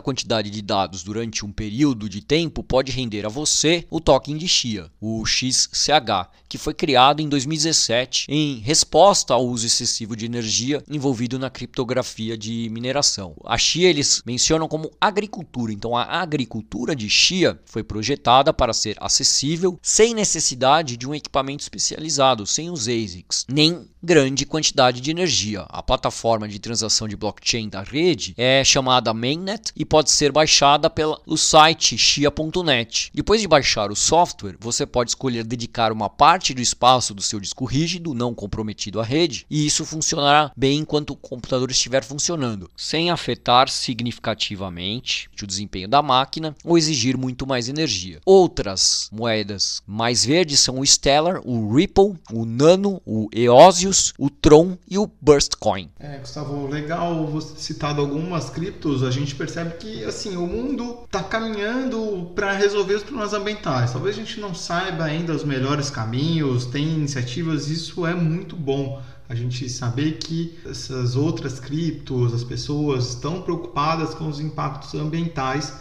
quantidade 0.00 0.48
de 0.48 0.62
dados 0.62 1.02
durante 1.02 1.44
um 1.44 1.50
período 1.50 2.08
de 2.08 2.20
tempo 2.20 2.62
pode 2.62 2.92
render 2.92 3.26
a 3.26 3.28
você 3.28 3.84
o 3.90 4.00
token 4.00 4.36
de 4.36 4.46
Chia, 4.46 4.90
o 5.00 5.26
XCH, 5.26 6.30
que 6.48 6.56
foi 6.56 6.72
criado 6.72 7.20
em 7.20 7.28
2017 7.28 8.26
em 8.28 8.58
resposta 8.58 9.34
ao 9.34 9.44
uso 9.46 9.66
excessivo 9.66 10.14
de 10.14 10.24
energia 10.24 10.82
envolvido 10.88 11.38
na 11.38 11.50
criptografia 11.50 12.38
de 12.38 12.68
mineração. 12.70 13.34
A 13.44 13.58
Chia 13.58 13.88
eles 13.88 14.22
mencionam 14.24 14.68
como 14.68 14.90
agricultura, 15.00 15.72
então 15.72 15.96
a 15.96 16.04
agricultura 16.04 16.94
de 16.94 17.08
Chia 17.08 17.60
foi 17.64 17.82
projetada 17.82 18.52
para 18.52 18.72
ser 18.72 18.96
acessível 19.00 19.78
sem 19.82 20.14
necessidade 20.14 20.96
de 20.96 21.08
um 21.08 21.14
equipamento 21.14 21.62
especializado, 21.62 22.46
sem 22.46 22.70
os 22.70 22.82
ASICs, 22.82 23.46
nem 23.48 23.88
grande 24.02 24.46
quantidade 24.46 25.00
de 25.00 25.10
energia. 25.10 25.62
A 25.68 25.82
plataforma 25.82 26.48
de 26.48 26.58
transação 26.58 27.08
de 27.08 27.16
blockchain 27.16 27.68
da 27.68 27.79
rede 27.82 28.34
é 28.36 28.64
chamada 28.64 29.12
Mainnet 29.12 29.72
e 29.76 29.84
pode 29.84 30.10
ser 30.10 30.32
baixada 30.32 30.88
pelo 30.88 31.20
site 31.36 31.96
chia.net. 31.98 33.10
Depois 33.14 33.40
de 33.40 33.48
baixar 33.48 33.90
o 33.90 33.96
software, 33.96 34.56
você 34.58 34.86
pode 34.86 35.10
escolher 35.10 35.44
dedicar 35.44 35.92
uma 35.92 36.08
parte 36.08 36.54
do 36.54 36.60
espaço 36.60 37.14
do 37.14 37.22
seu 37.22 37.40
disco 37.40 37.64
rígido, 37.64 38.14
não 38.14 38.34
comprometido 38.34 39.00
à 39.00 39.04
rede, 39.04 39.46
e 39.50 39.66
isso 39.66 39.84
funcionará 39.84 40.52
bem 40.56 40.78
enquanto 40.78 41.10
o 41.10 41.16
computador 41.16 41.70
estiver 41.70 42.04
funcionando, 42.04 42.70
sem 42.76 43.10
afetar 43.10 43.68
significativamente 43.68 45.28
o 45.42 45.46
desempenho 45.46 45.88
da 45.88 46.02
máquina 46.02 46.54
ou 46.64 46.76
exigir 46.76 47.16
muito 47.16 47.46
mais 47.46 47.68
energia. 47.68 48.20
Outras 48.24 49.08
moedas 49.10 49.82
mais 49.86 50.24
verdes 50.24 50.60
são 50.60 50.80
o 50.80 50.86
Stellar, 50.86 51.40
o 51.44 51.74
Ripple, 51.74 52.14
o 52.32 52.44
Nano, 52.44 53.00
o 53.06 53.28
Eosio 53.32 53.90
o 54.18 54.28
Tron 54.28 54.76
e 54.88 54.98
o 54.98 55.10
Burst 55.20 55.54
Coin. 55.58 55.90
É, 55.98 56.18
Gustavo, 56.18 56.66
legal 56.66 57.26
você 57.26 57.69
citado 57.70 58.00
algumas 58.00 58.50
criptos, 58.50 59.04
a 59.04 59.12
gente 59.12 59.34
percebe 59.36 59.76
que 59.76 60.04
assim, 60.04 60.36
o 60.36 60.44
mundo 60.46 61.04
está 61.04 61.22
caminhando 61.22 62.32
para 62.34 62.52
resolver 62.52 62.94
os 62.94 63.02
problemas 63.04 63.32
ambientais. 63.32 63.92
Talvez 63.92 64.16
a 64.16 64.18
gente 64.18 64.40
não 64.40 64.52
saiba 64.52 65.04
ainda 65.04 65.32
os 65.32 65.44
melhores 65.44 65.88
caminhos, 65.88 66.66
tem 66.66 66.84
iniciativas, 66.94 67.68
isso 67.68 68.04
é 68.04 68.14
muito 68.14 68.56
bom 68.56 69.00
a 69.28 69.34
gente 69.36 69.68
saber 69.68 70.18
que 70.18 70.58
essas 70.68 71.14
outras 71.14 71.60
criptos, 71.60 72.34
as 72.34 72.42
pessoas 72.42 73.10
estão 73.10 73.42
preocupadas 73.42 74.12
com 74.14 74.26
os 74.26 74.40
impactos 74.40 74.94
ambientais 74.94 75.72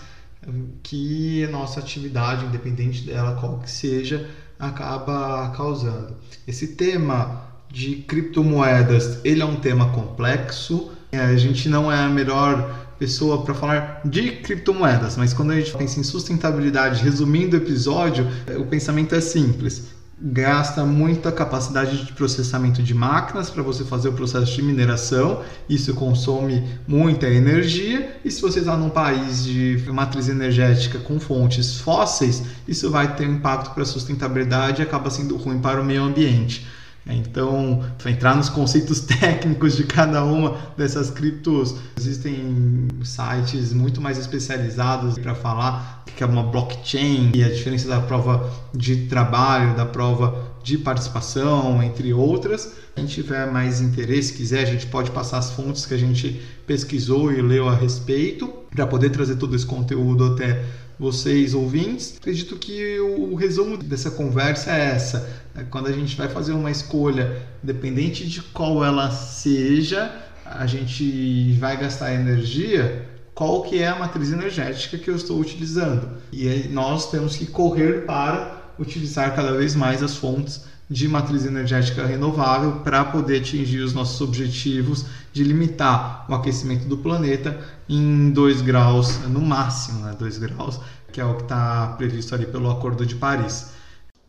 que 0.84 1.44
a 1.44 1.50
nossa 1.50 1.80
atividade, 1.80 2.46
independente 2.46 3.02
dela 3.02 3.36
qual 3.40 3.58
que 3.58 3.70
seja, 3.70 4.30
acaba 4.60 5.50
causando. 5.58 6.16
Esse 6.48 6.68
tema 6.76 7.44
de 7.68 7.98
criptomoedas, 7.98 9.20
ele 9.26 9.42
é 9.42 9.46
um 9.46 9.56
tema 9.56 9.92
complexo. 9.92 10.92
É, 11.12 11.20
a 11.20 11.38
gente 11.38 11.68
não 11.70 11.92
é 11.92 11.98
a 12.04 12.10
melhor 12.10 12.88
pessoa 13.00 13.44
para 13.44 13.54
falar 13.56 14.02
de 14.06 14.32
criptomoedas, 14.32 15.18
mas 15.18 15.34
quando 15.34 15.52
a 15.52 15.56
gente 15.56 15.76
pensa 15.76 16.00
em 16.00 16.04
sustentabilidade, 16.04 17.02
resumindo 17.02 17.56
o 17.56 17.60
episódio, 17.60 18.28
o 18.58 18.66
pensamento 18.66 19.16
é 19.16 19.22
simples. 19.22 19.88
gasta 20.22 20.86
muita 20.86 21.32
capacidade 21.32 22.06
de 22.06 22.12
processamento 22.12 22.84
de 22.84 22.94
máquinas 22.94 23.50
para 23.50 23.64
você 23.64 23.86
fazer 23.86 24.10
o 24.10 24.14
processo 24.14 24.54
de 24.54 24.62
mineração, 24.62 25.42
isso 25.70 25.94
consome 25.94 26.68
muita 26.86 27.28
energia, 27.28 28.20
e 28.24 28.30
se 28.30 28.42
você 28.42 28.60
está 28.60 28.76
num 28.76 28.90
país 28.90 29.46
de 29.46 29.82
matriz 29.88 30.28
energética 30.28 31.00
com 31.00 31.20
fontes 31.20 31.80
fósseis, 31.80 32.44
isso 32.68 32.92
vai 32.92 33.16
ter 33.16 33.28
um 33.28 33.36
impacto 33.36 33.74
para 33.74 33.84
a 33.84 33.86
sustentabilidade 33.86 34.82
e 34.82 34.84
acaba 34.84 35.10
sendo 35.10 35.38
ruim 35.38 35.60
para 35.60 35.82
o 35.82 35.86
meio 35.86 36.04
ambiente. 36.04 36.68
Então, 37.10 37.84
para 37.98 38.12
entrar 38.12 38.36
nos 38.36 38.50
conceitos 38.50 39.02
técnicos 39.20 39.76
de 39.76 39.84
cada 39.84 40.24
uma 40.24 40.58
dessas 40.78 41.10
criptos, 41.10 41.76
existem 41.98 42.88
sites 43.04 43.74
muito 43.74 44.00
mais 44.00 44.18
especializados 44.18 45.18
para 45.18 45.34
falar 45.34 46.04
o 46.08 46.12
que 46.12 46.24
é 46.24 46.26
uma 46.26 46.44
blockchain 46.44 47.32
e 47.34 47.44
a 47.44 47.50
diferença 47.50 47.88
da 47.88 48.00
prova 48.00 48.52
de 48.74 49.08
trabalho, 49.08 49.76
da 49.76 49.86
prova 49.86 50.50
de 50.64 50.78
participação, 50.78 51.82
entre 51.82 52.14
outras. 52.14 52.74
Quem 52.96 53.06
tiver 53.06 53.50
mais 53.52 53.82
interesse, 53.82 54.34
quiser, 54.34 54.64
a 54.64 54.66
gente 54.66 54.86
pode 54.88 55.12
passar 55.12 55.38
as 55.38 55.52
fontes 55.52 55.86
que 55.86 55.94
a 55.94 55.98
gente 55.98 56.42
pesquisou 56.70 57.34
e 57.34 57.42
leu 57.42 57.68
a 57.68 57.74
respeito 57.74 58.48
para 58.70 58.86
poder 58.86 59.10
trazer 59.10 59.38
todo 59.38 59.56
esse 59.56 59.66
conteúdo 59.66 60.34
até 60.34 60.64
vocês 61.00 61.56
ouvintes. 61.56 62.18
Acredito 62.18 62.58
que 62.58 63.00
o 63.00 63.34
resumo 63.34 63.76
dessa 63.76 64.12
conversa 64.12 64.72
é 64.72 64.92
essa. 64.92 65.28
É 65.56 65.64
quando 65.64 65.88
a 65.88 65.92
gente 65.92 66.16
vai 66.16 66.28
fazer 66.28 66.54
uma 66.54 66.70
escolha, 66.70 67.42
independente 67.64 68.28
de 68.28 68.44
qual 68.44 68.86
ela 68.86 69.10
seja, 69.10 70.14
a 70.46 70.68
gente 70.68 71.54
vai 71.54 71.76
gastar 71.76 72.14
energia, 72.14 73.04
qual 73.34 73.64
que 73.64 73.80
é 73.80 73.88
a 73.88 73.98
matriz 73.98 74.32
energética 74.32 74.96
que 75.00 75.10
eu 75.10 75.16
estou 75.16 75.40
utilizando. 75.40 76.08
E 76.32 76.68
nós 76.70 77.10
temos 77.10 77.36
que 77.36 77.48
correr 77.48 78.06
para 78.06 78.76
utilizar 78.78 79.36
cada 79.36 79.58
vez 79.58 79.74
mais 79.74 80.04
as 80.04 80.16
fontes 80.16 80.62
de 80.90 81.08
matriz 81.08 81.46
energética 81.46 82.06
renovável 82.06 82.82
para 82.84 83.06
poder 83.06 83.42
atingir 83.42 83.80
os 83.80 83.94
nossos 83.94 84.20
objetivos 84.22 85.06
de 85.40 85.44
limitar 85.46 86.26
o 86.28 86.36
aquecimento 86.36 86.86
do 86.86 86.98
planeta 86.98 87.66
em 87.88 88.30
2 88.32 88.62
graus, 88.62 89.20
no 89.20 89.40
máximo, 89.40 90.02
né, 90.02 90.14
2 90.20 90.38
graus, 90.38 90.82
que 91.14 91.22
é 91.22 91.26
o 91.26 91.36
que 91.36 91.44
está 91.44 91.96
previsto 91.98 92.36
ali 92.36 92.46
pelo 92.46 92.70
Acordo 92.70 93.06
de 93.06 93.16
Paris. 93.16 93.72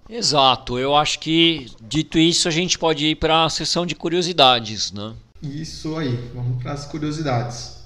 Exato, 0.09 0.79
eu 0.79 0.95
acho 0.95 1.19
que 1.19 1.67
dito 1.83 2.17
isso 2.17 2.47
a 2.47 2.51
gente 2.51 2.79
pode 2.79 3.07
ir 3.07 3.17
para 3.17 3.45
a 3.45 3.51
sessão 3.51 3.85
de 3.85 3.97
curiosidades, 3.97 4.93
né? 4.93 5.15
Isso 5.43 5.97
aí, 5.97 6.31
vamos 6.33 6.63
para 6.63 6.73
as 6.73 6.87
curiosidades. 6.87 7.81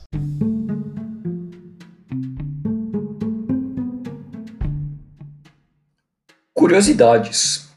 Curiosidades. 6.52 7.68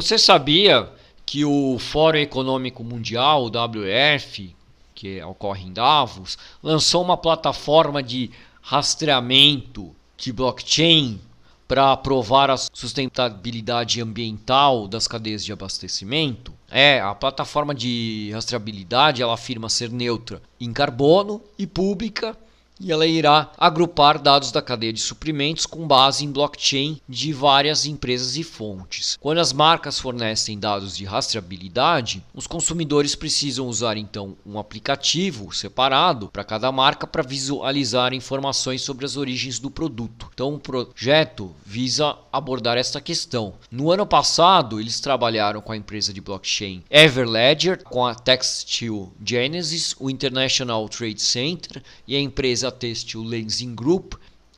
Você 0.00 0.16
sabia 0.16 0.88
que 1.26 1.44
o 1.44 1.78
Fórum 1.78 2.16
Econômico 2.16 2.82
Mundial, 2.82 3.44
o 3.44 3.48
WF, 3.48 4.56
que 4.94 5.22
ocorre 5.22 5.66
em 5.66 5.74
Davos, 5.74 6.38
lançou 6.62 7.04
uma 7.04 7.18
plataforma 7.18 8.02
de 8.02 8.30
rastreamento 8.62 9.94
de 10.16 10.32
blockchain 10.32 11.20
para 11.68 11.94
provar 11.98 12.48
a 12.50 12.56
sustentabilidade 12.56 14.00
ambiental 14.00 14.88
das 14.88 15.06
cadeias 15.06 15.44
de 15.44 15.52
abastecimento. 15.52 16.50
É, 16.70 16.98
a 16.98 17.14
plataforma 17.14 17.74
de 17.74 18.30
rastreabilidade, 18.32 19.20
ela 19.20 19.34
afirma 19.34 19.68
ser 19.68 19.90
neutra 19.90 20.40
em 20.58 20.72
carbono 20.72 21.42
e 21.58 21.66
pública 21.66 22.34
e 22.80 22.90
ela 22.90 23.06
irá 23.06 23.52
agrupar 23.58 24.18
dados 24.18 24.50
da 24.50 24.62
cadeia 24.62 24.92
de 24.92 25.00
suprimentos 25.00 25.66
com 25.66 25.86
base 25.86 26.24
em 26.24 26.32
blockchain 26.32 26.98
de 27.06 27.32
várias 27.32 27.84
empresas 27.84 28.36
e 28.36 28.42
fontes. 28.42 29.18
Quando 29.20 29.38
as 29.38 29.52
marcas 29.52 29.98
fornecem 29.98 30.58
dados 30.58 30.96
de 30.96 31.04
rastreabilidade, 31.04 32.24
os 32.34 32.46
consumidores 32.46 33.14
precisam 33.14 33.66
usar 33.66 33.98
então 33.98 34.34
um 34.46 34.58
aplicativo 34.58 35.52
separado 35.52 36.28
para 36.28 36.42
cada 36.42 36.72
marca 36.72 37.06
para 37.06 37.22
visualizar 37.22 38.14
informações 38.14 38.80
sobre 38.80 39.04
as 39.04 39.16
origens 39.16 39.58
do 39.58 39.70
produto. 39.70 40.30
Então, 40.32 40.54
o 40.54 40.58
projeto 40.58 41.54
visa 41.66 42.16
abordar 42.32 42.78
esta 42.78 43.00
questão. 43.00 43.54
No 43.70 43.90
ano 43.90 44.06
passado, 44.06 44.80
eles 44.80 45.00
trabalharam 45.00 45.60
com 45.60 45.72
a 45.72 45.76
empresa 45.76 46.12
de 46.12 46.20
blockchain 46.20 46.82
Everledger, 46.90 47.82
com 47.84 48.06
a 48.06 48.14
Textile 48.14 49.08
Genesis, 49.22 49.94
o 49.98 50.08
International 50.08 50.88
Trade 50.88 51.20
Center 51.20 51.82
e 52.06 52.16
a 52.16 52.20
empresa 52.20 52.69
da 52.70 52.76
Têxtil 52.76 53.24
Lensing 53.24 53.74
Group 53.74 54.14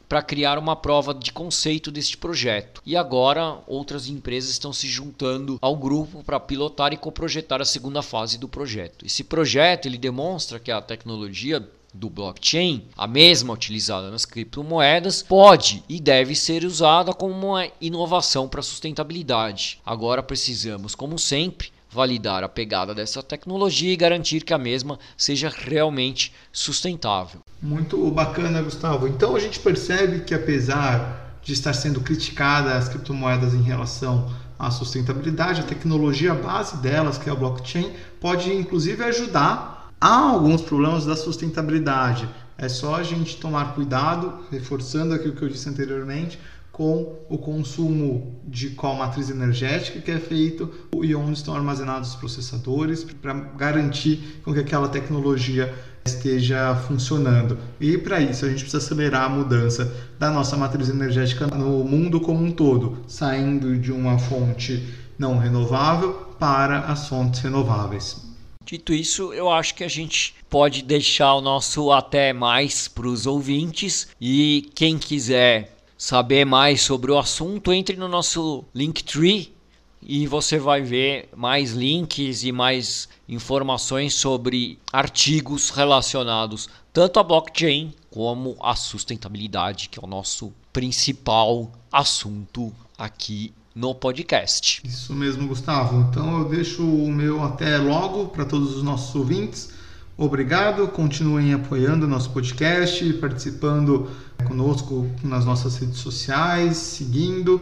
para 0.06 0.22
criar 0.22 0.58
uma 0.58 0.76
prova 0.76 1.14
de 1.14 1.32
conceito 1.32 1.90
deste 1.90 2.18
projeto. 2.18 2.82
E 2.84 2.94
agora 2.94 3.60
outras 3.66 4.08
empresas 4.08 4.50
estão 4.50 4.70
se 4.70 4.86
juntando 4.86 5.58
ao 5.62 5.74
grupo 5.74 6.22
para 6.22 6.38
pilotar 6.38 6.92
e 6.92 6.98
coprojetar 6.98 7.62
a 7.62 7.64
segunda 7.64 8.02
fase 8.02 8.36
do 8.36 8.46
projeto. 8.46 9.06
Esse 9.06 9.24
projeto 9.24 9.86
ele 9.86 9.96
demonstra 9.96 10.60
que 10.60 10.70
a 10.70 10.82
tecnologia 10.82 11.66
do 11.94 12.10
blockchain, 12.10 12.84
a 12.96 13.06
mesma 13.06 13.54
utilizada 13.54 14.10
nas 14.10 14.26
criptomoedas, 14.26 15.22
pode 15.22 15.82
e 15.88 15.98
deve 15.98 16.34
ser 16.34 16.64
usada 16.64 17.14
como 17.14 17.34
uma 17.34 17.68
inovação 17.80 18.48
para 18.48 18.60
sustentabilidade. 18.60 19.80
Agora 19.84 20.22
precisamos, 20.22 20.94
como 20.94 21.18
sempre, 21.18 21.71
validar 21.92 22.42
a 22.42 22.48
pegada 22.48 22.94
dessa 22.94 23.22
tecnologia 23.22 23.92
e 23.92 23.96
garantir 23.96 24.40
que 24.42 24.54
a 24.54 24.58
mesma 24.58 24.98
seja 25.16 25.52
realmente 25.54 26.32
sustentável. 26.50 27.40
Muito 27.60 28.10
bacana, 28.10 28.62
Gustavo. 28.62 29.06
Então 29.06 29.36
a 29.36 29.38
gente 29.38 29.60
percebe 29.60 30.20
que 30.20 30.34
apesar 30.34 31.38
de 31.42 31.52
estar 31.52 31.74
sendo 31.74 32.00
criticada 32.00 32.76
as 32.76 32.88
criptomoedas 32.88 33.52
em 33.52 33.62
relação 33.62 34.32
à 34.58 34.70
sustentabilidade, 34.70 35.60
a 35.60 35.64
tecnologia 35.64 36.34
base 36.34 36.76
delas, 36.78 37.18
que 37.18 37.28
é 37.28 37.32
o 37.32 37.36
blockchain, 37.36 37.92
pode 38.20 38.52
inclusive 38.52 39.02
ajudar 39.04 39.90
a 40.00 40.14
alguns 40.14 40.62
problemas 40.62 41.04
da 41.04 41.14
sustentabilidade. 41.14 42.28
É 42.56 42.68
só 42.68 42.96
a 42.96 43.02
gente 43.02 43.36
tomar 43.36 43.74
cuidado, 43.74 44.44
reforçando 44.50 45.14
aquilo 45.14 45.34
que 45.34 45.42
eu 45.42 45.48
disse 45.48 45.68
anteriormente, 45.68 46.38
com 46.72 47.18
o 47.28 47.36
consumo 47.36 48.40
de 48.44 48.70
qual 48.70 48.96
matriz 48.96 49.28
energética 49.28 50.00
que 50.00 50.10
é 50.10 50.18
feito 50.18 50.72
e 51.02 51.14
onde 51.14 51.34
estão 51.34 51.54
armazenados 51.54 52.10
os 52.10 52.16
processadores 52.16 53.04
para 53.04 53.34
garantir 53.34 54.40
que 54.42 54.58
aquela 54.58 54.88
tecnologia 54.88 55.72
esteja 56.04 56.74
funcionando. 56.88 57.58
E 57.78 57.98
para 57.98 58.20
isso 58.20 58.44
a 58.44 58.48
gente 58.48 58.62
precisa 58.62 58.78
acelerar 58.78 59.24
a 59.24 59.28
mudança 59.28 59.94
da 60.18 60.30
nossa 60.30 60.56
matriz 60.56 60.88
energética 60.88 61.46
no 61.46 61.84
mundo 61.84 62.20
como 62.20 62.42
um 62.42 62.50
todo, 62.50 62.98
saindo 63.06 63.76
de 63.76 63.92
uma 63.92 64.18
fonte 64.18 64.82
não 65.18 65.38
renovável 65.38 66.14
para 66.38 66.80
as 66.80 67.06
fontes 67.06 67.40
renováveis. 67.40 68.32
Dito 68.64 68.94
isso, 68.94 69.32
eu 69.32 69.50
acho 69.50 69.74
que 69.74 69.84
a 69.84 69.88
gente 69.88 70.34
pode 70.48 70.82
deixar 70.82 71.34
o 71.34 71.40
nosso 71.40 71.92
até 71.92 72.32
mais 72.32 72.88
para 72.88 73.06
os 73.06 73.26
ouvintes 73.26 74.08
e 74.20 74.70
quem 74.74 74.98
quiser 74.98 75.81
saber 76.02 76.44
mais 76.44 76.82
sobre 76.82 77.12
o 77.12 77.16
assunto, 77.16 77.72
entre 77.72 77.94
no 77.94 78.08
nosso 78.08 78.64
Linktree 78.74 79.54
e 80.02 80.26
você 80.26 80.58
vai 80.58 80.82
ver 80.82 81.28
mais 81.36 81.70
links 81.74 82.42
e 82.42 82.50
mais 82.50 83.08
informações 83.28 84.12
sobre 84.12 84.80
artigos 84.92 85.70
relacionados 85.70 86.68
tanto 86.92 87.20
à 87.20 87.22
blockchain 87.22 87.94
como 88.10 88.56
à 88.60 88.74
sustentabilidade, 88.74 89.88
que 89.88 89.96
é 90.00 90.02
o 90.02 90.08
nosso 90.08 90.52
principal 90.72 91.70
assunto 91.92 92.72
aqui 92.98 93.54
no 93.72 93.94
podcast. 93.94 94.82
Isso 94.84 95.14
mesmo, 95.14 95.46
Gustavo. 95.46 96.08
Então 96.10 96.40
eu 96.40 96.48
deixo 96.48 96.82
o 96.82 97.12
meu 97.12 97.44
até 97.44 97.78
logo 97.78 98.26
para 98.26 98.44
todos 98.44 98.76
os 98.76 98.82
nossos 98.82 99.14
ouvintes. 99.14 99.70
Obrigado, 100.16 100.86
continuem 100.88 101.54
apoiando 101.54 102.06
o 102.06 102.08
nosso 102.08 102.30
podcast, 102.30 103.12
participando 103.14 104.10
conosco 104.46 105.10
nas 105.22 105.44
nossas 105.44 105.76
redes 105.78 105.98
sociais, 105.98 106.76
seguindo, 106.76 107.60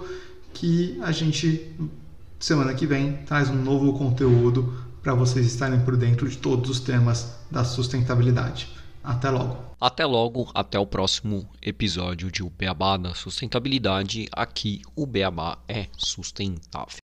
que 0.52 0.98
a 1.02 1.12
gente 1.12 1.74
semana 2.38 2.74
que 2.74 2.86
vem 2.86 3.12
traz 3.26 3.48
um 3.50 3.54
novo 3.54 3.92
conteúdo 3.92 4.72
para 5.02 5.14
vocês 5.14 5.46
estarem 5.46 5.80
por 5.80 5.96
dentro 5.96 6.28
de 6.28 6.38
todos 6.38 6.70
os 6.70 6.80
temas 6.80 7.38
da 7.50 7.64
sustentabilidade. 7.64 8.68
Até 9.02 9.30
logo. 9.30 9.56
Até 9.80 10.04
logo, 10.04 10.50
até 10.54 10.78
o 10.78 10.86
próximo 10.86 11.48
episódio 11.62 12.30
de 12.30 12.42
O 12.42 12.50
Beabá 12.50 12.98
da 12.98 13.14
Sustentabilidade. 13.14 14.26
Aqui 14.30 14.82
o 14.94 15.06
Beabá 15.06 15.56
é 15.66 15.86
sustentável. 15.96 16.98